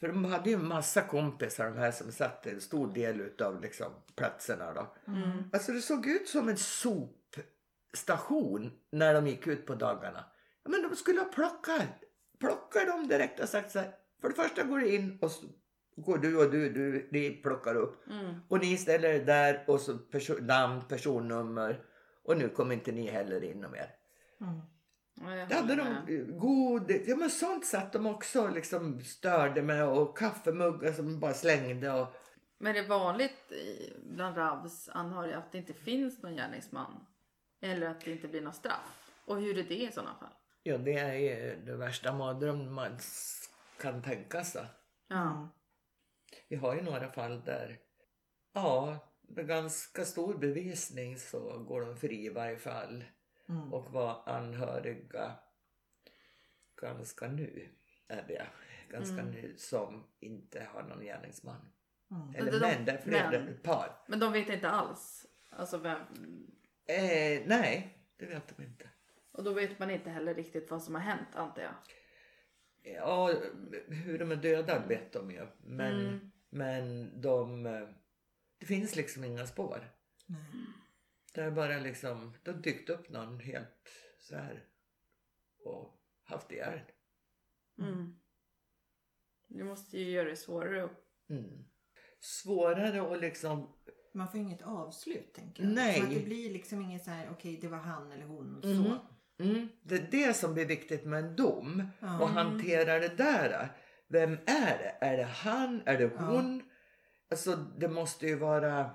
[0.00, 3.60] för de hade ju en massa kompisar de här som satt en stor del utav
[3.60, 4.94] liksom platserna då.
[5.06, 5.42] Mm.
[5.52, 10.24] Alltså det såg ut som en sopstation när de gick ut på dagarna.
[10.64, 11.82] Men de skulle ha plockat,
[12.40, 13.94] plockat dem direkt och sagt så här.
[14.20, 15.30] För det första går du in och
[15.96, 18.06] går du och du, du, ni plockar upp.
[18.10, 18.34] Mm.
[18.48, 21.84] Och ni ställer er där och så perso- namn, personnummer.
[22.24, 23.90] Och nu kommer inte ni heller in och mer.
[24.40, 24.60] Mm.
[25.20, 30.18] Ja, Det hade de godis, ja men sånt satt de också liksom störde med och
[30.18, 32.08] kaffemuggar som bara slängde och
[32.58, 33.52] Men det är vanligt
[34.02, 37.06] bland RAVs anhöriga att det inte finns någon gärningsman.
[37.60, 39.12] Eller att det inte blir något straff.
[39.24, 40.32] Och hur är det i sådana fall?
[40.66, 42.98] ja det är ju det värsta mardröm man
[43.80, 44.66] kan tänka sig.
[45.08, 45.48] Ja.
[46.48, 47.78] vi har ju några fall där,
[48.52, 48.98] ja,
[49.28, 53.04] med ganska stor bevisning så går de fri i varje fall.
[53.48, 53.72] Mm.
[53.74, 55.38] Och var anhöriga
[56.80, 57.68] ganska nu,
[58.08, 58.46] är det.
[58.90, 59.30] Ganska Mm.
[59.30, 61.72] nu som inte har någon gärningsman.
[62.10, 62.34] Mm.
[62.34, 64.04] Eller de- män, därför är det ett par.
[64.08, 65.26] Men de vet inte alls.
[65.50, 65.98] Alltså vem...
[66.88, 68.90] Eh, nej, det vet de inte.
[69.32, 71.74] Och då vet man inte heller riktigt vad som har hänt antar jag.
[72.94, 73.34] Ja,
[73.88, 75.46] hur de är döda vet de ju.
[75.58, 76.30] Men, Mm.
[76.50, 77.66] men de...
[77.66, 77.88] eh,
[78.58, 79.90] Det finns liksom inga spår.
[80.26, 80.38] Nej.
[81.36, 84.64] Det är bara liksom, har dykt upp någon helt så här
[85.64, 86.80] och haft ihjäl.
[87.78, 88.16] Mm.
[89.48, 90.88] Det måste ju göra det svårare.
[91.30, 91.64] Mm.
[92.20, 93.72] Svårare att liksom...
[94.14, 95.72] Man får inget avslut tänker jag.
[95.72, 95.98] Nej.
[95.98, 98.62] Så att det blir liksom inget så här, okej det var han eller hon och
[98.62, 98.98] så.
[99.44, 99.68] Mm.
[99.82, 101.88] Det är det som blir viktigt med en dom.
[102.00, 102.20] Ja.
[102.20, 103.68] Och hantera det där.
[104.08, 104.96] Vem är det?
[105.00, 105.82] Är det han?
[105.86, 106.20] Är det Ja.
[106.20, 106.70] hon?
[107.30, 108.90] Alltså det måste ju vara...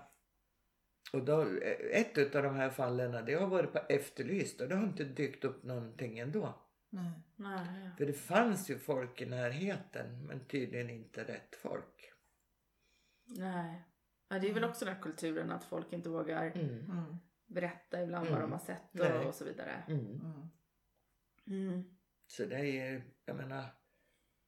[1.12, 1.46] Och då,
[1.92, 5.44] ett av de här fallen det har varit på Efterlyst och det har inte dykt
[5.46, 6.54] upp någonting ändå.
[6.90, 7.12] Nej.
[7.36, 7.92] Nej.
[7.98, 12.14] För det fanns ju folk i närheten men tydligen inte rätt folk.
[13.26, 13.82] Nej.
[14.28, 16.70] Ja, det är väl också den här kulturen att folk inte vågar Mm.
[16.92, 17.18] Mm.
[17.46, 18.40] berätta ibland Mm.
[18.40, 19.84] vad de har sett och, och så vidare.
[19.88, 20.06] Mm.
[20.06, 20.50] Mm.
[21.48, 21.84] Mm.
[22.28, 23.66] Så det är ju, jag menar,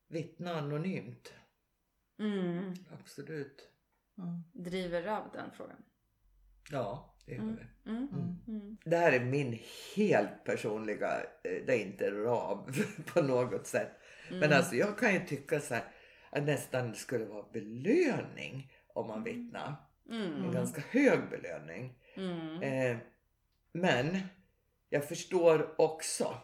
[0.07, 1.33] vittna anonymt.
[2.19, 2.73] Mm.
[2.91, 3.69] Absolut.
[4.17, 4.43] Mm.
[4.53, 5.83] Driver RAV den frågan?
[6.71, 7.55] Ja, det gör Mm.
[7.55, 7.91] vi.
[7.91, 8.07] Mm.
[8.13, 8.35] Mm.
[8.47, 8.77] Mm.
[8.85, 9.59] Det här är min
[9.95, 12.75] helt personliga, eh, det är inte rav
[13.13, 13.91] på något sätt.
[14.29, 14.57] Men Mm.
[14.57, 15.83] alltså jag kan ju tycka så här
[16.29, 19.75] att nästan skulle vara belöning om man vittnar.
[20.09, 20.51] En Mm.
[20.51, 21.93] ganska hög belöning.
[22.15, 22.61] Mm.
[22.61, 22.97] Eh,
[23.71, 24.17] men
[24.89, 26.37] jag förstår också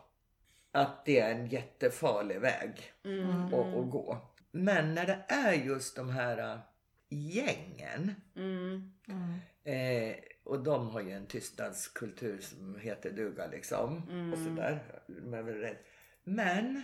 [0.72, 2.72] att det är en jättefarlig väg
[3.06, 3.46] Mm.
[3.46, 4.18] att, att gå.
[4.52, 6.60] Men när det är just de här eh,
[7.10, 8.92] gängen Mm.
[9.08, 9.34] Mm.
[9.70, 14.04] Eh, och de har ju en tystnadskultur som heter duga liksom.
[14.10, 14.34] Mm.
[14.34, 14.84] Och sådär.
[15.62, 15.78] Rädd.
[16.24, 16.82] Men,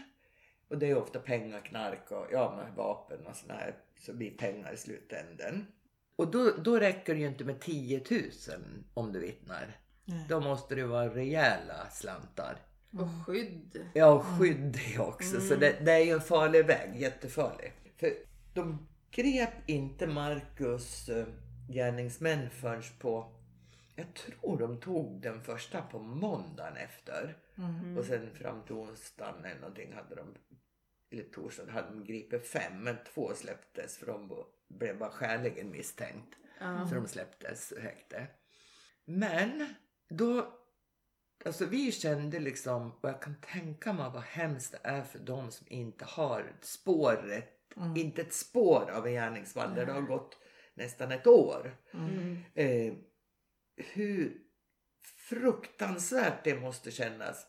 [0.68, 3.76] och det är ofta pengar, knark och ja, med vapen och sådär.
[4.00, 5.68] Så blir pengar i slutänden.
[6.16, 8.22] Och då, då räcker det ju inte med 10 000
[8.94, 9.80] om du vittnar.
[10.06, 10.26] Nej.
[10.30, 12.58] Då måste det vara rejäla slantar.
[12.92, 13.86] Och skydd.
[13.94, 15.40] Ja, och skydd det också.
[15.42, 15.60] Så Mm.
[15.60, 17.74] det, det är ju en farlig väg, jättefarlig.
[17.98, 18.14] För
[18.54, 21.26] de grep inte Marcus eh,
[21.70, 23.32] gärningsmän förrän på,
[23.96, 27.38] jag tror de tog den första på måndagen efter.
[27.58, 27.98] Mm.
[27.98, 30.36] Och sen fram till onsdagen eller någonting hade de,
[31.12, 36.36] eller torsdagen hade de gripit fem, men två släpptes för de blev bara skäligen misstänkt.
[36.60, 36.88] Ja.
[36.88, 38.28] Så de släpptes häkte.
[39.06, 39.76] Men
[40.10, 40.54] då,
[41.46, 45.52] alltså vi kände liksom, och jag kan tänka mig vad hemskt det är för de
[45.52, 47.98] som inte har spåret, Mm.
[47.98, 50.38] inte ett spår av en gärningsman där det har gått
[50.76, 51.78] nästan ett år.
[51.94, 52.38] Mm.
[52.54, 52.94] Eh,
[53.94, 54.38] hur
[55.30, 57.48] fruktansvärt det måste kännas.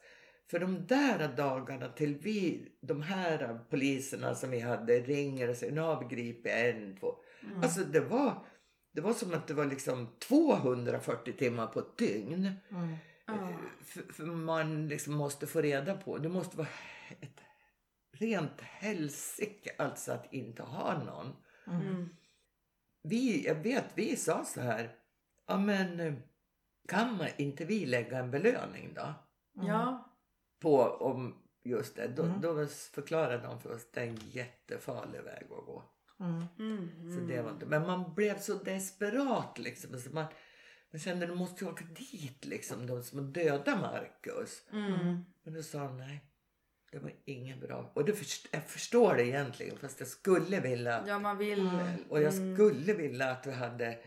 [0.51, 5.73] För de där dagarna till vi, de här poliserna som vi hade ringer och säger
[5.73, 7.15] nu har vi gripit en, två.
[7.43, 7.63] Mm.
[7.63, 8.47] Alltså det var,
[8.93, 12.53] det var som att det var liksom 240 timmar på ett dygn.
[12.71, 12.97] Mm.
[13.27, 13.59] Ja.
[13.85, 16.69] För, för man liksom måste få reda på, det måste vara
[17.21, 17.41] ett
[18.13, 21.37] rent helsike alltså att inte ha någon.
[21.67, 22.09] Mm.
[23.09, 24.95] Vi, jag vet, vi sa så här,
[25.47, 26.15] ja men eh,
[26.89, 29.15] kan man inte vi lägga en belöning då?
[29.67, 30.13] Ja.
[30.61, 32.41] På om just det, då, Mm.
[32.41, 35.85] då förklarade de för oss att det är en jättefarlig väg att gå.
[36.21, 36.45] Mm.
[36.59, 37.13] Mm.
[37.15, 39.99] Så det var inte, men man blev så desperat liksom.
[40.01, 40.25] Så man,
[40.91, 44.63] man kände att du måste åka dit liksom, de som döda Marcus.
[44.73, 45.25] Mm.
[45.43, 46.25] Men då sa de nej,
[46.93, 47.91] det var inget bra.
[47.95, 51.61] Och det först, jag förstår det egentligen fast jag skulle vilja Ja, man vill...
[51.61, 51.87] Mm.
[52.09, 52.57] och jag Mm.
[52.57, 53.99] skulle vilja att vi hade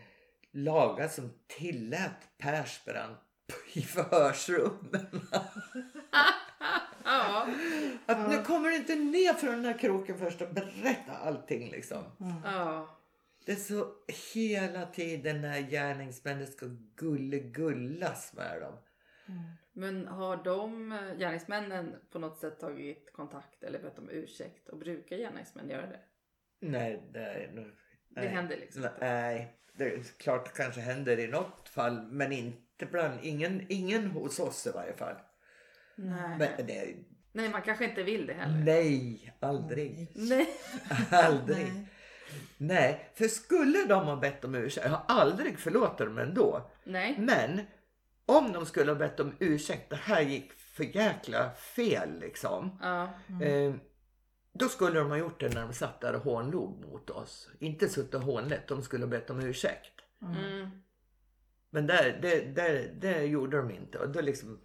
[0.52, 3.20] lagar som tillät Persbrandt
[3.72, 5.06] i förhörsrummen.
[7.04, 7.48] Ja.
[8.06, 12.04] Att nu kommer du inte ner från den här kroken först och berätta allting liksom.
[12.44, 12.96] Ja.
[13.46, 13.86] Det är så
[14.34, 16.66] hela tiden när gärningsmännen ska
[16.96, 18.74] gullegullas med dem.
[19.72, 24.68] Men har de gärningsmännen på något sätt tagit kontakt eller bett om ursäkt?
[24.68, 26.00] Och brukar gärningsmän göra det?
[26.60, 27.66] Nej, det är nog...
[28.08, 28.28] Det nej.
[28.28, 28.96] händer liksom inte.
[29.00, 34.06] Nej, det är klart det kanske händer i något fall men inte bland, ingen, ingen
[34.06, 35.16] hos oss i varje fall.
[35.96, 36.38] Nej.
[36.38, 36.96] Men är,
[37.32, 38.64] Nej, man kanske inte vill det heller.
[38.64, 40.12] nej, aldrig.
[40.14, 40.48] Nej.
[41.10, 41.56] Aldrig.
[41.56, 41.86] Nej.
[42.56, 46.70] Nej, för skulle de ha bett om ursäkt, jag har aldrig förlåtit dem ändå.
[46.84, 47.16] Nej.
[47.18, 47.60] Men
[48.36, 52.78] om de skulle ha bett om ursäkt, det här gick för jäkla fel liksom.
[52.82, 53.02] Ja.
[53.44, 53.74] Eh,
[54.52, 57.50] Då skulle de ha gjort det när de satt där och hånlog mot oss.
[57.58, 59.92] Inte suttit och hånlet, de skulle ha bett om ursäkt.
[60.22, 60.70] Mm.
[61.70, 63.98] Men där, det, det, det gjorde de inte.
[63.98, 64.60] Och då liksom,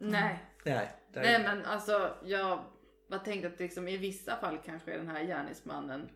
[0.00, 0.44] Nej.
[0.64, 0.90] nej.
[1.12, 2.64] Där, Nej men alltså jag
[3.08, 6.08] var tänkt att liksom, i vissa fall kanske den här gärningsmannen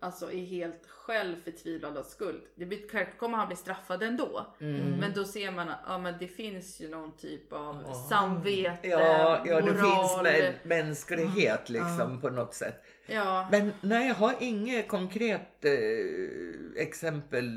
[0.00, 2.42] alltså är helt själv förtvivlad av skuld.
[2.54, 4.46] Det blir, självklart kommer han bli straffad ändå.
[4.60, 4.90] Mm.
[5.00, 7.94] Men då ser man att ja, men det finns ju någon typ av Ja.
[7.94, 9.76] samvete, Ja, ja det moral.
[9.76, 12.82] finns med mänsklighet liksom på något sätt.
[13.06, 17.50] Ja, Men nej, jag har inget konkret eh, exempel,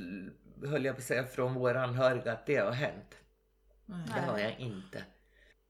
[0.66, 3.16] höll jag på att säga, från våra anhöriga att det har hänt.
[3.86, 4.26] Det Nej.
[4.28, 5.04] har jag inte.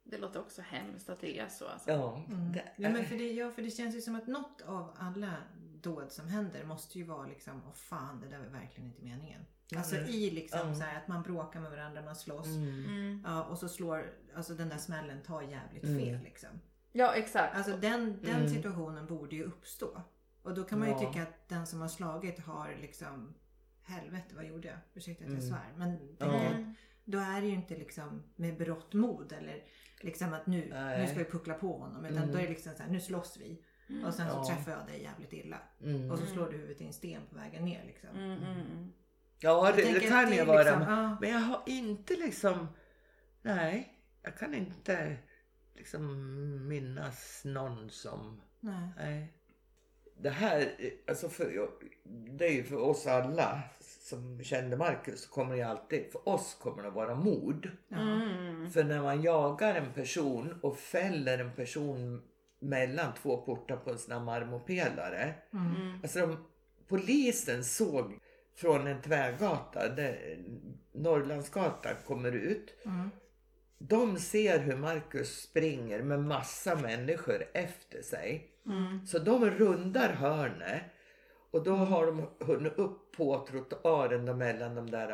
[0.04, 1.68] det låter också hemskt att det är så.
[1.68, 1.90] Alltså.
[1.92, 2.52] Ja, Mm.
[2.54, 5.34] det Ja, men för, det, ja, för det känns ju som att något av alla
[5.82, 9.46] dåd som händer måste ju vara liksom, åh fan det där var verkligen inte meningen.
[9.78, 10.10] Alltså Mm.
[10.10, 10.76] i liksom Mm.
[10.76, 12.48] så här, att man bråkar med varandra, man slåss.
[12.48, 12.86] Mm.
[12.86, 13.24] Mm.
[13.28, 16.00] Ja, och så slår, alltså den där smällen tar jävligt Mm.
[16.00, 16.50] fel liksom.
[16.92, 17.56] Ja exakt.
[17.56, 18.50] Alltså den, den Mm.
[18.50, 20.02] situationen borde ju uppstå.
[20.42, 21.00] Och då kan man ju Ja.
[21.00, 23.34] tycka att den som har slagit har liksom
[23.84, 24.78] Helvete vad gjorde jag?
[24.94, 25.50] Ursäkta att jag Mm.
[25.50, 25.74] svär.
[25.76, 25.90] Men
[26.20, 26.76] Mm.
[27.06, 29.64] då är det ju inte liksom med berått mod eller
[30.02, 31.02] liksom att nu, Nej.
[31.02, 32.06] nu ska vi puckla på honom.
[32.06, 32.32] Utan Mm.
[32.32, 33.64] då är det liksom så här, nu slåss vi.
[34.06, 34.44] Och sen Ja.
[34.44, 35.58] så träffar jag dig jävligt illa.
[35.84, 36.12] Mm.
[36.12, 38.10] Och så slår du huvudet i en sten på vägen ner liksom.
[38.10, 38.92] Mm, mm, mm.
[39.40, 40.64] Ja, Jag det, kan är vara.
[40.64, 41.18] liksom, ja.
[41.22, 42.68] Men jag har inte liksom...
[43.42, 45.18] Nej, jag kan inte
[45.76, 48.42] liksom minnas någon som...
[48.60, 48.90] Nej.
[48.98, 49.34] Nej.
[50.22, 50.76] Det här,
[51.08, 51.70] alltså för, jag-
[52.38, 56.58] det är ju för oss alla som kände Marcus, så kommer det alltid, för oss
[56.62, 57.70] kommer det vara mord.
[57.88, 57.98] Ja.
[57.98, 58.72] Mm.
[58.72, 62.22] För när man jagar en person och fäller en person
[62.60, 65.34] mellan två portar på en sån här marmorpelare.
[65.54, 66.00] Mm.
[66.04, 66.46] Alltså de,
[66.88, 68.20] polisen såg
[68.56, 70.38] från en tvärgata, där
[70.92, 72.74] Norrlandsgatan kommer ut.
[72.86, 73.10] Mm.
[73.78, 78.52] De ser hur Marcus springer med massa människor efter sig.
[78.66, 79.06] Mm.
[79.06, 80.82] Så de rundar hörnet
[81.52, 85.10] och då har de hunnit upp på trottoaren mellan de där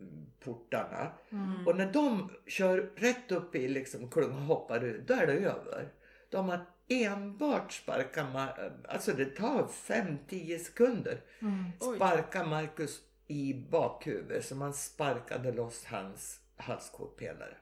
[0.00, 1.12] mm, portarna.
[1.30, 1.66] Mm.
[1.66, 5.32] Och när de kör rätt upp i liksom klung och hoppar ut, då är det
[5.32, 5.92] över.
[6.28, 11.20] Då har man enbart sparkat, Ma- alltså det tar 5-10 sekunder.
[11.40, 11.72] Mm.
[11.96, 17.56] Sparka Marcus i bakhuvudet så man sparkade loss hans halskotpelare.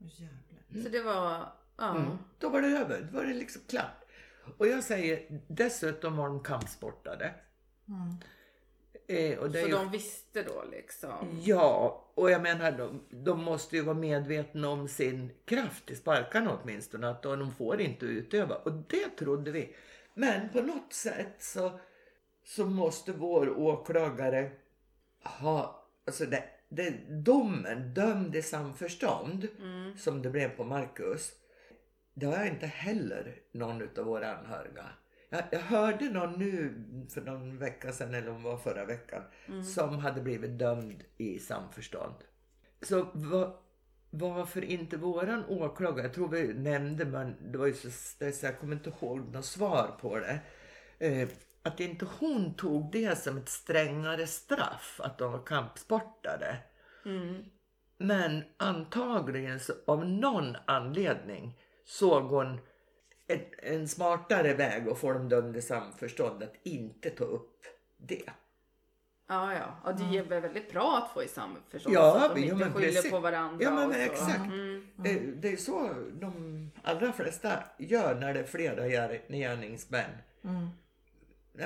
[0.00, 0.82] Åh, jävlar.
[0.82, 1.96] Så det var, ja.
[1.96, 2.18] Mm.
[2.38, 4.04] Då var det över, då var det liksom klart.
[4.58, 7.34] Och jag säger, dessutom var de kampsportade.
[7.88, 8.14] Mm.
[9.10, 11.40] Eh, och det Så ju, de visste då liksom.
[11.42, 16.58] Ja, och jag menar de, de måste ju vara medvetna om sin kraft i sparkarna
[16.62, 17.08] åtminstone.
[17.08, 18.56] Att de får inte utöva.
[18.56, 19.74] Och det trodde vi.
[20.14, 21.80] Men på något sätt så,
[22.44, 24.50] så måste vår åklagare
[25.24, 29.96] ha, alltså det, det, domen dömd i samförstånd Mm.
[29.98, 31.32] som det blev på Marcus.
[32.14, 34.86] Det har inte heller någon utav våra anhöriga.
[35.30, 36.74] Jag, jag hörde någon nu
[37.14, 39.22] för någon vecka sedan eller om det var förra veckan
[39.74, 42.14] som hade blivit dömd i samförstånd.
[42.82, 43.60] Så va,
[44.10, 48.58] varför inte våran åklagare, jag tror vi nämnde men det var ju så, så jag
[48.58, 50.40] kommer inte ihåg något svar på det.
[50.98, 51.28] Eh,
[51.62, 56.56] att inte hon tog det som ett strängare straff att de var kampsportare.
[57.04, 57.44] Mm.
[57.98, 62.60] Men antagligen så, av någon anledning såg hon
[63.28, 67.64] en, en smartare väg att få dem dömda samförstånd att inte ta upp
[67.96, 68.30] det.
[69.26, 69.90] Ja, ja.
[69.90, 72.52] Och det är väl väldigt bra att få i samförstånd Ja, så att de ja,
[72.52, 73.10] inte men skyller precis.
[73.10, 73.64] på varandra.
[73.64, 73.98] Ja, men så.
[73.98, 74.38] exakt.
[74.38, 74.86] Mm.
[74.96, 80.10] Det, det är så de allra flesta gör när det är flera gär- gärningsmän.
[80.44, 80.68] Mm.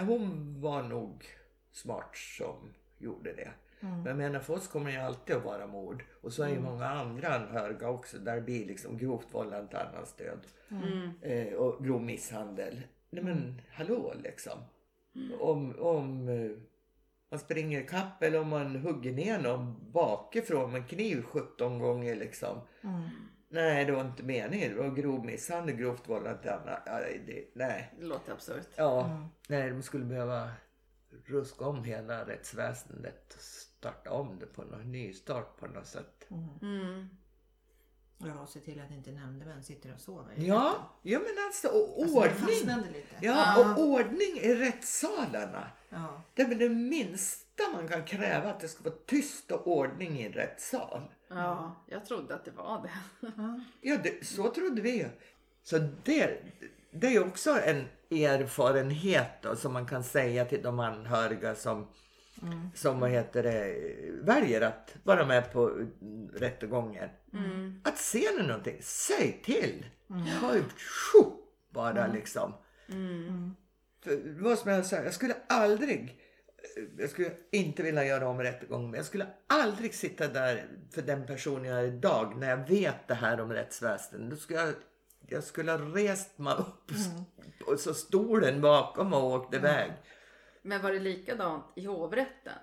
[0.07, 1.27] Hon var nog
[1.72, 3.51] smart som gjorde det.
[3.83, 3.97] Mm.
[3.97, 6.05] Men jag menar för oss kommer det ju alltid att vara mord.
[6.23, 9.79] Och så är ju många andra anhöriga också där det blir liksom grovt vållande till
[9.79, 10.47] annans död.
[10.71, 11.11] Mm.
[11.23, 12.83] eh, och grov misshandel.
[13.11, 14.59] Nej men hallå liksom.
[15.40, 16.50] Om, om eh,
[17.31, 22.17] man springer ikapp eller om man hugger ner någon bakifrån med en kniv 17 gånger
[22.17, 22.59] liksom.
[22.85, 23.09] Mm.
[23.48, 24.77] Nej det var inte meningen.
[24.77, 26.77] Det var grov misshandel, grovt vållande till annan.
[26.87, 27.94] Ja, det, nej.
[27.98, 28.69] Det låter absurt.
[28.77, 29.27] Ja, Mm.
[29.48, 30.50] nej de skulle behöva
[31.27, 33.37] ruska om hela rättsväsendet
[33.83, 36.26] starta om det på någon ny start på något sätt.
[36.62, 37.08] Mm.
[38.18, 40.35] Ja, och se till att inte nämndemän sitter och sover.
[40.37, 42.92] Ja, ja men alltså och Alltså, det ordning.
[42.92, 43.14] lite.
[43.20, 43.74] Ja, Ja.
[43.74, 45.70] och ordning i rättssalarna.
[45.88, 46.22] Ja.
[46.35, 50.26] Det är det minsta man kan kräva att det ska vara tyst och ordning i
[50.26, 51.02] en rättssal.
[51.28, 53.26] Ja, jag trodde att det var det.
[53.37, 53.60] Ja.
[53.80, 55.08] Ja, det, så trodde vi ju.
[55.62, 56.42] Så det,
[56.90, 61.87] det är också en erfarenhet då, som man kan säga till de anhöriga som,
[62.75, 63.77] som vad heter det,
[64.23, 67.09] väljer att vara med på mm, rättegången.
[67.35, 67.81] Mm.
[67.85, 69.87] Att ser ni någonting, säg till.
[70.40, 71.33] Höj tjo,
[71.71, 72.55] bara liksom.
[72.88, 73.55] Mm.
[74.40, 76.21] Vad som jag sa, jag skulle aldrig,
[76.99, 81.27] jag skulle inte vilja göra om rättegången, men jag skulle aldrig sitta där för den
[81.27, 84.31] person jag är idag när jag vet det här om rättsväsendet.
[84.31, 84.75] Då skulle jag,
[85.27, 86.90] jag skulle ha rest mig upp
[87.67, 89.93] och så stolen bakom och åkt iväg.
[90.63, 92.58] Men var det likadant i hovrätten?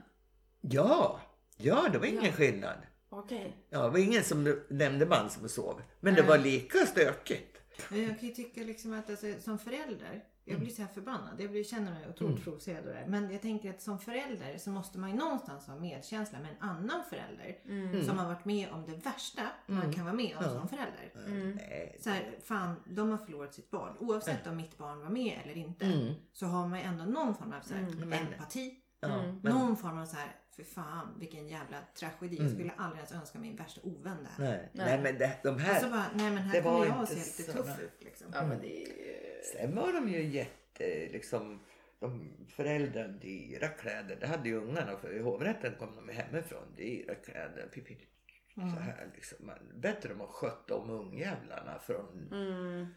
[0.62, 1.20] Ja,
[1.58, 2.32] ja det var ingen Ja.
[2.32, 2.78] skillnad.
[3.10, 3.58] Okej.
[3.70, 5.82] Ja, det var ingen som nämnde man som sov.
[6.00, 7.58] Men det var lika stökigt.
[7.90, 11.34] Men jag kan ju tycka liksom att alltså, som förälder, jag blir så här förbannad.
[11.42, 13.06] Jag blir, känner mig otroligt provocerad av det.
[13.08, 16.70] Men jag tänker att som förälder så måste man ju någonstans ha medkänsla med en
[16.70, 18.04] annan förälder.
[18.06, 21.12] Som har varit med om det värsta man kan vara med om som förälder.
[21.28, 21.98] Nej.
[22.00, 23.96] Så här, fan, de har förlorat sitt barn.
[24.00, 26.16] Oavsett om mitt barn var med eller inte.
[26.34, 28.76] Så har man ju ändå någon form av så här, empati.
[29.02, 29.40] Ja, Mm.
[29.44, 32.38] men, Någon form av så här, för fan vilken jävla tragedi.
[32.42, 34.44] Jag skulle aldrig ens önska min värsta ovän där.
[34.46, 34.86] nej, Nej.
[34.86, 37.22] nej, men det, de här så bara, nej men här var kommer jag att inte
[37.24, 38.28] se lite tuff ut liksom.
[38.34, 39.09] Ja men det är
[39.44, 41.60] Sen var de ju jätte, liksom,
[42.00, 44.16] de föräldrar dyra kläder.
[44.16, 46.76] Det hade ju ungarna för i hovrätten kom de hemifrån.
[46.78, 47.68] Dyra kläder.
[47.74, 48.08] Pipi,
[48.56, 49.46] så här liksom.
[49.46, 52.30] Man, bättre om att sköta om ungjävlarna från...
[52.32, 52.88] Mm.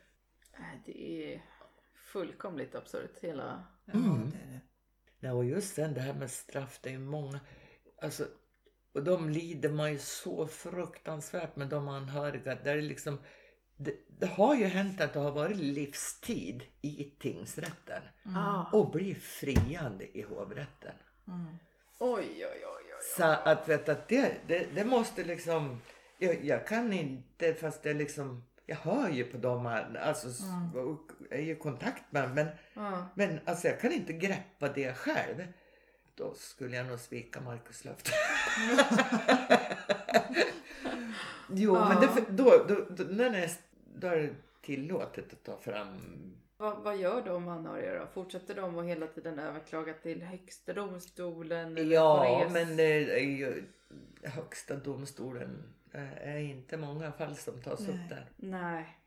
[0.58, 1.42] Nej, det är
[1.94, 3.64] fullkomligt absurt hela...
[3.84, 4.30] Ja, Mm.
[4.30, 4.60] det är det.
[5.20, 7.40] Ja, och just sen det här med straff, det är många...
[8.02, 8.26] Alltså,
[8.92, 12.54] och de lider man ju så fruktansvärt med de anhöriga.
[12.54, 13.18] Där det liksom...
[13.76, 18.02] Det, det har ju hänt att det har varit livstid i tingsrätten.
[18.36, 18.64] Ah.
[18.72, 20.94] Och blir friande i hovrätten.
[21.98, 22.84] Oj, oj, oj, oj.
[23.16, 25.80] Så att, vet, att det, det, det måste liksom...
[26.18, 28.44] Jag, jag kan inte, fast det liksom...
[28.66, 29.66] Jag hör ju på dem,
[30.02, 30.42] alltså, s-
[30.74, 33.06] och är ju i kontakt med dem, men, Ja.
[33.14, 35.46] men alltså, jag kan inte greppa det själv.
[36.14, 38.10] Då skulle jag nog svika Markus löfte.
[41.54, 43.50] jo, men det, då, då, då, när det är,
[43.94, 45.96] då är det tillåtet att ta fram...
[46.56, 48.06] Vad, vad gör de anhöriga då?
[48.06, 51.76] Fortsätter de att hela tiden överklaga till högsta domstolen?
[51.78, 53.64] eller Ja, men det är ju
[54.24, 58.06] Högsta domstolen eh, är inte många fall som tas upp Nej.
[58.08, 58.30] där.
[58.36, 58.98] Nej.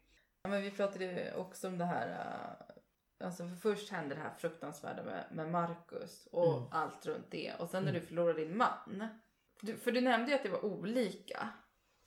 [0.44, 2.10] Ja, men vi pratade ju också om det här.
[2.10, 6.68] äh, Alltså för först hände det här fruktansvärda med, med Marcus och Mm.
[6.72, 7.54] allt runt det.
[7.60, 9.08] Och sen när du förlorade din man.
[9.62, 11.50] Du, för du nämnde ju att det var olika.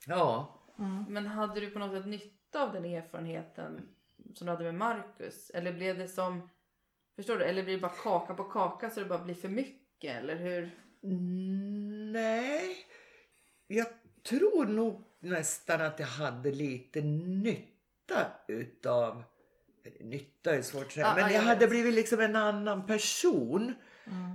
[0.09, 0.59] Ja,
[1.09, 3.81] Men hade du på något sätt nytta av den erfarenheten
[4.33, 5.49] som du hade med Marcus?
[5.49, 6.49] Eller blev det som,
[7.15, 7.43] förstår du?
[7.43, 10.15] Eller blir det bara kaka på kaka så det bara blir för mycket?
[10.15, 10.71] Eller hur?
[11.03, 12.77] Mm, nej.
[13.67, 13.87] Jag
[14.23, 19.23] tror nog nästan att jag hade lite nytta utav...
[19.99, 21.05] Nytta är svårt att säga.
[21.05, 23.73] Ja, men ja, jag jag hade blivit liksom en annan person.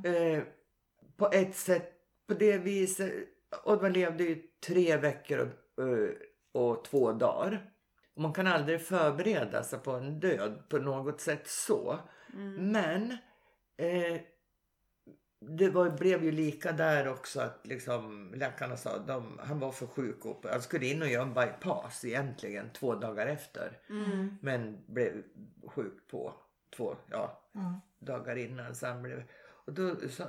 [0.04, 0.42] Eh,
[1.16, 1.92] på ett sätt.
[2.26, 3.12] På det viset.
[3.64, 5.48] Och man levde ju tre veckor och,
[6.52, 7.70] och två dagar.
[8.16, 11.98] Man kan aldrig förbereda sig på en död på något sätt så.
[12.58, 13.10] Men
[13.76, 14.20] eh,
[15.40, 19.86] det var, blev ju lika där också att liksom, läkarna sa att han var för
[19.86, 20.24] sjuk.
[20.24, 23.78] Och, han skulle in och göra en bypass egentligen två dagar efter.
[24.40, 25.22] Men blev
[25.66, 26.34] sjuk på
[26.76, 27.42] två ja,
[27.98, 28.74] dagar innan.
[28.74, 29.22] Så han blev,
[29.66, 30.24] och då sa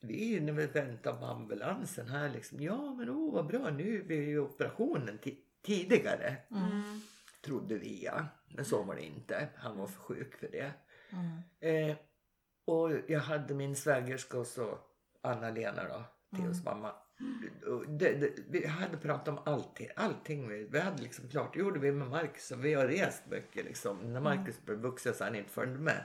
[0.00, 2.60] vi när vi väntade på ambulansen här liksom.
[2.60, 6.36] Ja men åh vad bra nu blir ju operationen ti- tidigare.
[7.44, 8.26] Trodde vi ja.
[8.48, 9.48] Men så var det inte.
[9.56, 10.72] Han var för sjuk för det.
[11.68, 11.96] Eh,
[12.64, 14.78] och jag hade min svägerska och så
[15.20, 16.04] Anna-Lena då.
[16.36, 16.92] Theos mamma.
[17.88, 19.88] Det, det, vi hade pratat om allting.
[19.96, 20.48] allting.
[20.48, 21.54] Vi, vi hade liksom klart.
[21.54, 22.50] Det gjorde vi med Marcus.
[22.50, 24.12] Och vi har rest mycket liksom.
[24.12, 26.04] När Marcus blev vuxen så han inte följde med.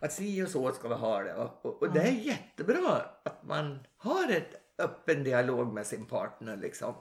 [0.00, 1.34] Att si och så ska vi ha det.
[1.34, 6.56] Och, och, och det är jättebra att man har ett öppen dialog med sin partner
[6.56, 6.94] liksom.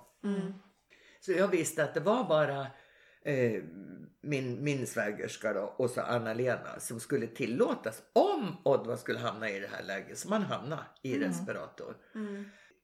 [1.20, 2.68] Så jag visste att det var bara
[3.22, 3.64] eh,
[4.22, 9.60] min, min svägerska då, och så Anna-Lena som skulle tillåtas om Oddvar skulle hamna i
[9.60, 11.96] det här läget som han hamnade i respirator.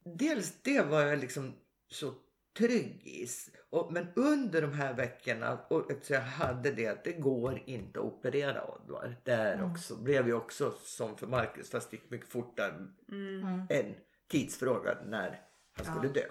[0.06, 1.54] Dels det var jag liksom
[1.91, 2.14] så
[2.58, 3.28] trygg i.
[3.70, 8.00] Och, men under de här veckorna, och eftersom jag hade det att det går inte
[8.00, 9.16] att operera Oddvar.
[9.24, 12.88] Där också, blev ju också som för Marcus fast det gick mycket fortare
[13.70, 13.95] en
[14.32, 15.41] tidsfråga när
[15.74, 16.26] han skulle dö.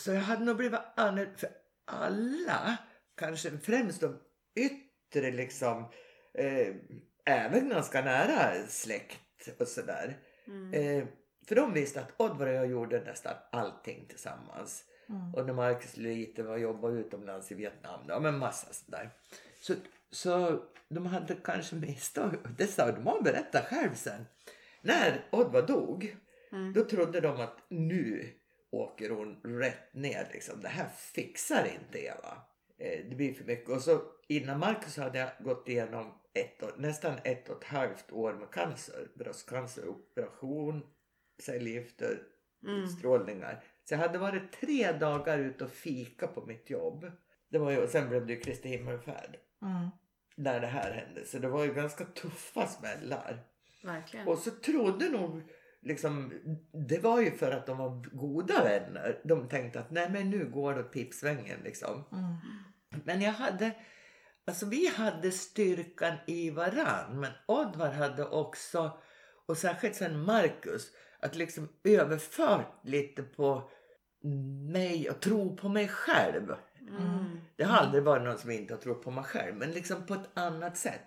[0.00, 1.50] Så jag hade nog blivit annorlunda för
[1.84, 2.76] alla,
[3.16, 4.20] kanske främst de
[4.56, 5.90] yttre liksom,
[6.34, 6.74] eh,
[7.26, 10.18] även ganska nära släkt och sådär.
[10.72, 11.04] Eh,
[11.46, 14.84] för de visste att Oddvar och jag gjorde nästan allting tillsammans.
[15.34, 19.10] Och när Marcus lite var jobbade utomlands i Vietnam, ja men massa sådär.
[19.60, 19.74] Så,
[20.10, 24.26] så de hade kanske misstag, det sa de har berättat själv sen.
[24.82, 26.16] När Oddvar dog,
[26.74, 28.28] då trodde de att nu
[28.70, 30.28] åker hon rätt ner.
[30.32, 30.60] Liksom.
[30.60, 32.42] Det här fixar inte Eva.
[32.78, 33.68] Eh, det blir för mycket.
[33.68, 38.32] Och så innan Marcus hade jag gått igenom ett nästan ett och ett halvt år
[38.32, 39.08] med cancer.
[41.40, 42.22] Bröstcanceroperation, cellgifter,
[42.66, 42.88] Mm.
[42.88, 43.64] strålningar.
[43.84, 47.12] Så jag hade varit tre dagar ute och fika på mitt jobb.
[47.50, 49.36] Det var ju, och sen blev det ju Kristi himmelfärd.
[49.62, 49.88] Mm.
[50.36, 51.24] När det här hände.
[51.24, 53.38] Så det var ju ganska tuffa smällar.
[53.84, 54.28] Verkligen.
[54.28, 55.42] Och så trodde nog
[55.82, 56.32] liksom,
[56.88, 59.20] det var ju för att de var goda vänner.
[59.24, 62.04] De tänkte att nej men nu går det åt pipsvängen liksom.
[62.12, 62.36] Mm.
[63.04, 63.70] Men jag hade,
[64.46, 67.20] alltså vi hade styrkan i varann.
[67.20, 68.98] Men Oddvar hade också,
[69.46, 70.90] och särskilt sen Marcus,
[71.22, 73.70] att liksom överfört lite på
[74.72, 76.54] mig och tro på mig själv.
[76.80, 77.40] Mm.
[77.56, 80.14] Det har aldrig varit någon som inte har trott på mig själv, men liksom på
[80.14, 81.02] ett annat sätt.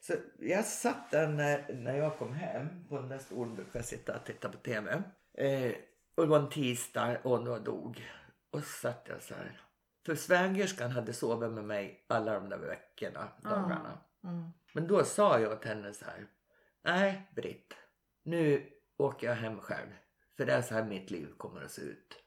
[0.00, 3.84] Så jag satt där när, när jag kom hem, på den där stolen brukade jag
[3.84, 5.02] sitta och titta på TV.
[5.38, 5.72] Eh,
[6.16, 8.10] och det var en tisdag och hon dog.
[8.52, 9.60] Och så satt jag så här.
[10.06, 13.98] För svägerskan hade sovit med mig alla de där veckorna, dagarna.
[14.24, 14.50] Mm.
[14.74, 16.26] Men då sa jag till henne så här.
[16.84, 17.74] Nej, Britt.
[18.24, 19.88] Nu åker jag hem själv.
[20.36, 22.22] För det är så här mitt liv kommer att se ut.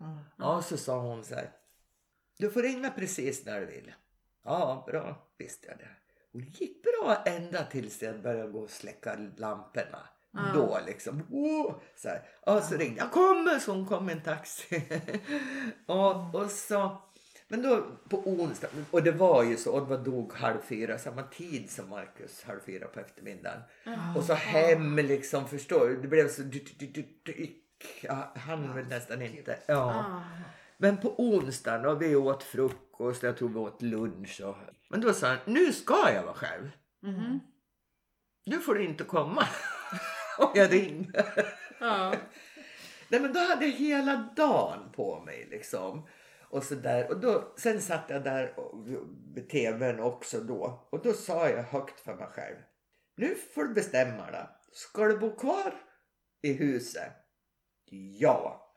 [0.00, 0.18] Mm.
[0.38, 1.52] Ja, så sa hon så här.
[2.38, 3.92] Du får ringa precis när du vill.
[4.44, 5.88] Ja, bra, visste jag det.
[6.32, 10.08] Och det gick bra ända tills jag började gå och släcka lamporna.
[10.32, 10.40] Ja.
[10.54, 12.28] Då liksom, oh, så här.
[12.46, 13.12] Ja, så ringde jag.
[13.12, 14.82] kommer, så hon kom med en taxi.
[15.86, 17.02] och, och så,
[17.52, 21.70] men då på onsdag, och det var ju så, Oddvar dog halv fyra, samma tid
[21.70, 23.60] som Marcus, halv fyra på eftermiddagen.
[24.16, 26.02] Och så hem liksom, förstår du?
[26.02, 26.42] Det blev så...
[26.42, 27.58] du- du- du- du-
[28.02, 29.58] Ja, han väl nästan inte.
[29.66, 29.94] Ja.
[29.94, 30.22] Ah.
[30.78, 34.40] Men på onsdagen och vi åt frukost, jag tror vi åt lunch.
[34.44, 34.56] Och...
[34.90, 36.70] Men då sa han, nu ska jag vara själv.
[37.02, 37.40] Mhm.
[38.46, 39.46] Nu får du inte komma.
[40.38, 41.26] och jag ringde.
[41.80, 42.14] Ja.
[43.08, 46.06] Nej men då hade jag hela dagen på mig liksom.
[46.52, 47.10] Och så där.
[47.10, 48.54] Och då, sen satt jag där
[49.34, 50.88] vid tvn också då.
[50.90, 52.56] Och då sa jag högt för mig själv.
[53.16, 54.46] Nu får du bestämma dig.
[54.72, 55.74] Ska du bo kvar
[56.42, 57.12] i huset?
[58.18, 58.68] Ja.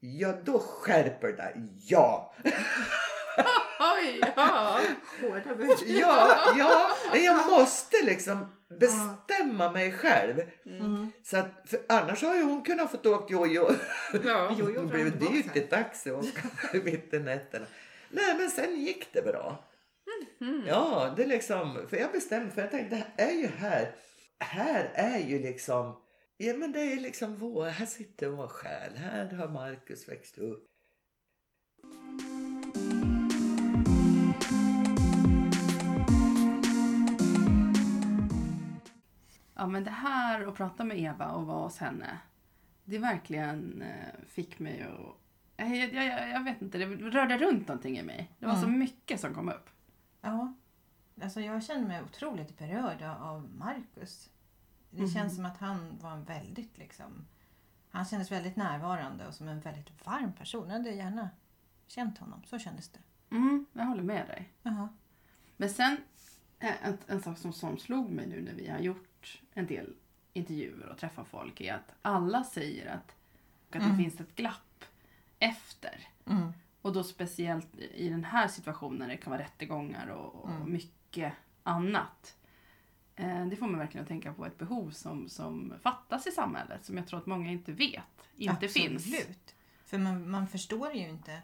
[0.00, 1.54] Ja, då skärper du dig.
[1.88, 2.34] Ja.
[3.94, 4.80] Oj, ja.
[5.20, 5.76] Hårda bud.
[5.86, 6.90] Ja, ja.
[7.16, 8.46] Jag måste liksom
[8.80, 10.40] bestämma mig själv.
[10.66, 11.12] Mm.
[11.22, 13.70] Så att, för annars har ju hon kunnat få åka jojo.
[14.24, 14.54] Ja.
[14.58, 16.24] Jo, jo, Det blev dyrt i taxi och
[16.84, 17.66] mitt i nätterna.
[18.10, 19.64] Nej men sen gick det bra.
[20.66, 23.94] Ja, det liksom, för jag bestämde, för jag tänkte det här är ju här.
[24.38, 26.00] Här är ju liksom,
[26.36, 28.96] ja men det är liksom vår, här sitter vår själ.
[28.96, 30.66] Här har Markus växt upp.
[39.54, 42.18] Ja men det här att prata med Eva och vara hos henne.
[42.84, 45.16] Det verkligen eh, fick mig att...
[45.56, 48.30] Jag, jag, jag, vet inte, det rörde runt någonting i mig.
[48.38, 48.78] Det var så Mm.
[48.78, 49.70] mycket som kom upp.
[50.20, 50.54] Ja.
[51.22, 54.30] Alltså jag känner mig otroligt berörd av Marcus.
[54.90, 55.10] Det Mhm.
[55.10, 57.26] känns som att han var en väldigt liksom...
[57.90, 60.66] Han kändes väldigt närvarande och som en väldigt varm person.
[60.68, 61.30] Jag hade gärna
[61.86, 62.42] känt honom.
[62.46, 62.98] Så kändes det.
[63.30, 64.52] Mm, jag håller med dig.
[64.62, 64.88] Jaha.
[65.56, 65.96] Men sen,
[66.58, 69.08] eh, en, en sak som, som slog mig nu när vi har gjort
[69.54, 69.94] en del
[70.32, 73.14] intervjuer och träffat folk är att alla säger att, att
[73.70, 73.98] det Mm.
[73.98, 74.84] finns ett glapp
[75.38, 76.08] efter.
[76.26, 76.52] Mm.
[76.82, 80.72] Och då speciellt i den här situationen det kan vara rättegångar och, och Mm.
[80.72, 82.36] mycket annat.
[83.16, 86.96] Eh, det får man verkligen tänka på ett behov som, som fattas i samhället som
[86.96, 89.06] jag tror att många inte vet, inte finns.
[89.06, 89.54] Absolut.
[89.84, 91.42] För man, man förstår ju inte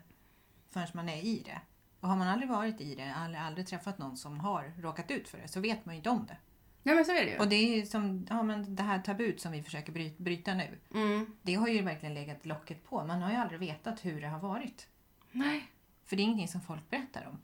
[0.70, 1.60] förrän man är i det.
[2.00, 5.28] Och har man aldrig varit i det, eller aldrig träffat någon som har råkat ut
[5.28, 6.36] för det, så vet man ju inte om det.
[6.82, 7.38] Ja men så är det ju.
[7.38, 10.54] Och det är ju som ja, men det här tabut som vi försöker bry- bryta
[10.54, 10.78] nu.
[10.94, 11.26] Mm.
[11.42, 13.04] Det har ju verkligen legat locket på.
[13.04, 14.88] Man har ju aldrig vetat hur det har varit.
[15.32, 15.66] Nej.
[16.04, 17.38] För det är ingenting som folk berättar om.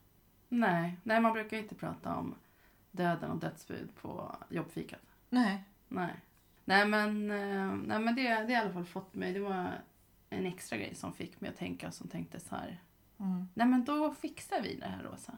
[0.48, 0.96] Nej.
[1.02, 2.34] Nej, man brukar inte prata om
[2.90, 5.00] döden och dödsbud på jobbfikat.
[5.30, 5.64] Nej.
[5.88, 6.14] Nej.
[6.64, 9.72] Nej men, eh, nej, men det, det har i alla fall fått mig, det var
[10.30, 12.80] en extra grej som fick mig att tänka som tänkte så här.
[13.18, 13.48] Mm.
[13.54, 15.32] Nej men då fixar vi det här Rosa.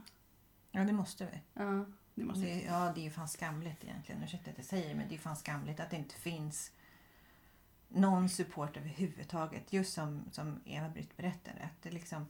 [0.71, 1.41] Ja, det måste vi.
[1.63, 1.85] Ja,
[2.19, 2.47] det måste.
[2.47, 4.23] Det, ja, det är ju fan skamligt egentligen.
[4.23, 6.73] Ursäkta att jag säger men det är fan skamligt att det inte finns
[7.89, 9.73] någon support överhuvudtaget.
[9.73, 11.61] Just som, som Eva-Britt berättade.
[11.63, 12.27] Att det liksom,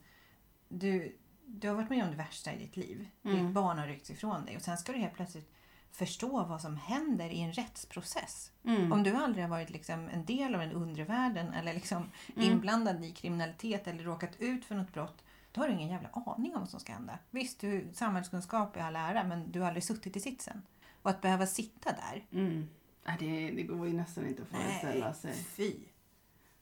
[0.69, 1.17] du,
[1.47, 3.09] du har varit med om det värsta i ditt liv.
[3.25, 3.47] Mm.
[3.47, 5.53] Ditt barn har ryckts ifrån dig och sen ska du helt plötsligt
[5.93, 8.53] förstå vad som händer i en rättsprocess.
[8.65, 8.93] Mm.
[8.93, 12.51] Om du aldrig har varit liksom en del av den undre världen eller liksom Mm.
[12.51, 15.25] inblandad i kriminalitet eller råkat ut för något brott.
[15.59, 17.19] Då har du ingen jävla aning om vad som ska hända.
[17.31, 20.63] Visst, du, samhällskunskap är all ära men du har aldrig suttit i sitsen.
[21.03, 22.25] Och att behöva sitta där.
[22.33, 22.69] Mm.
[23.07, 25.35] Nej, det, det går ju nästan inte att föreställa sig.
[25.35, 25.75] fy.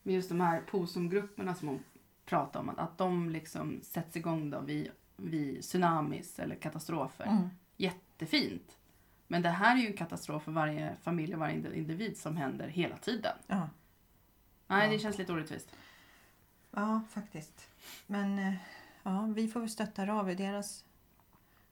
[0.03, 1.85] Men just de här POSOM-grupperna som hon
[2.25, 7.27] pratar om, att, att de liksom sätts igång då vid, vid tsunamis eller katastrofer.
[7.27, 7.49] Mm.
[7.77, 8.77] Jättefint.
[9.27, 12.69] Men det här är ju en katastrof för varje familj och varje individ som händer
[12.69, 13.37] hela tiden.
[13.47, 13.69] Ja.
[14.67, 15.73] Nej, det känns lite orättvist.
[16.71, 17.69] Ja, faktiskt.
[18.07, 18.55] Men eh,
[19.11, 20.85] ja, vi får väl stötta Ravi i deras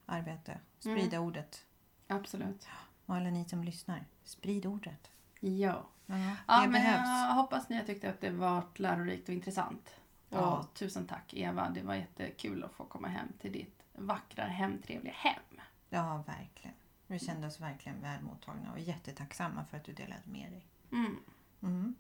[0.07, 0.61] arbete.
[0.79, 1.65] Sprida ordet.
[2.09, 2.69] Absolut.
[3.07, 5.11] Och alla ni som lyssnar, sprid ordet.
[5.41, 5.85] Ja.
[6.07, 7.09] Ja, det Ja, men behövs.
[7.09, 9.95] jag hoppas ni har tyckt att det varit lärorikt och intressant.
[10.29, 10.67] Och Ja.
[10.75, 15.61] tusen tack Eva, det var jättekul att få komma hem till ditt vackra, hemtrevliga hem.
[15.91, 16.77] Ja, verkligen.
[17.07, 20.67] Vi kände oss verkligen väl mottagna och jättetacksamma för att du delade med dig.
[20.93, 21.17] Mm.
[21.63, 21.95] Mm.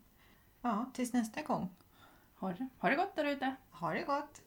[0.60, 1.68] Ja, tills nästa gång.
[2.34, 3.56] Ha, det, ha det gott där ute.
[3.70, 4.40] Ha det gott!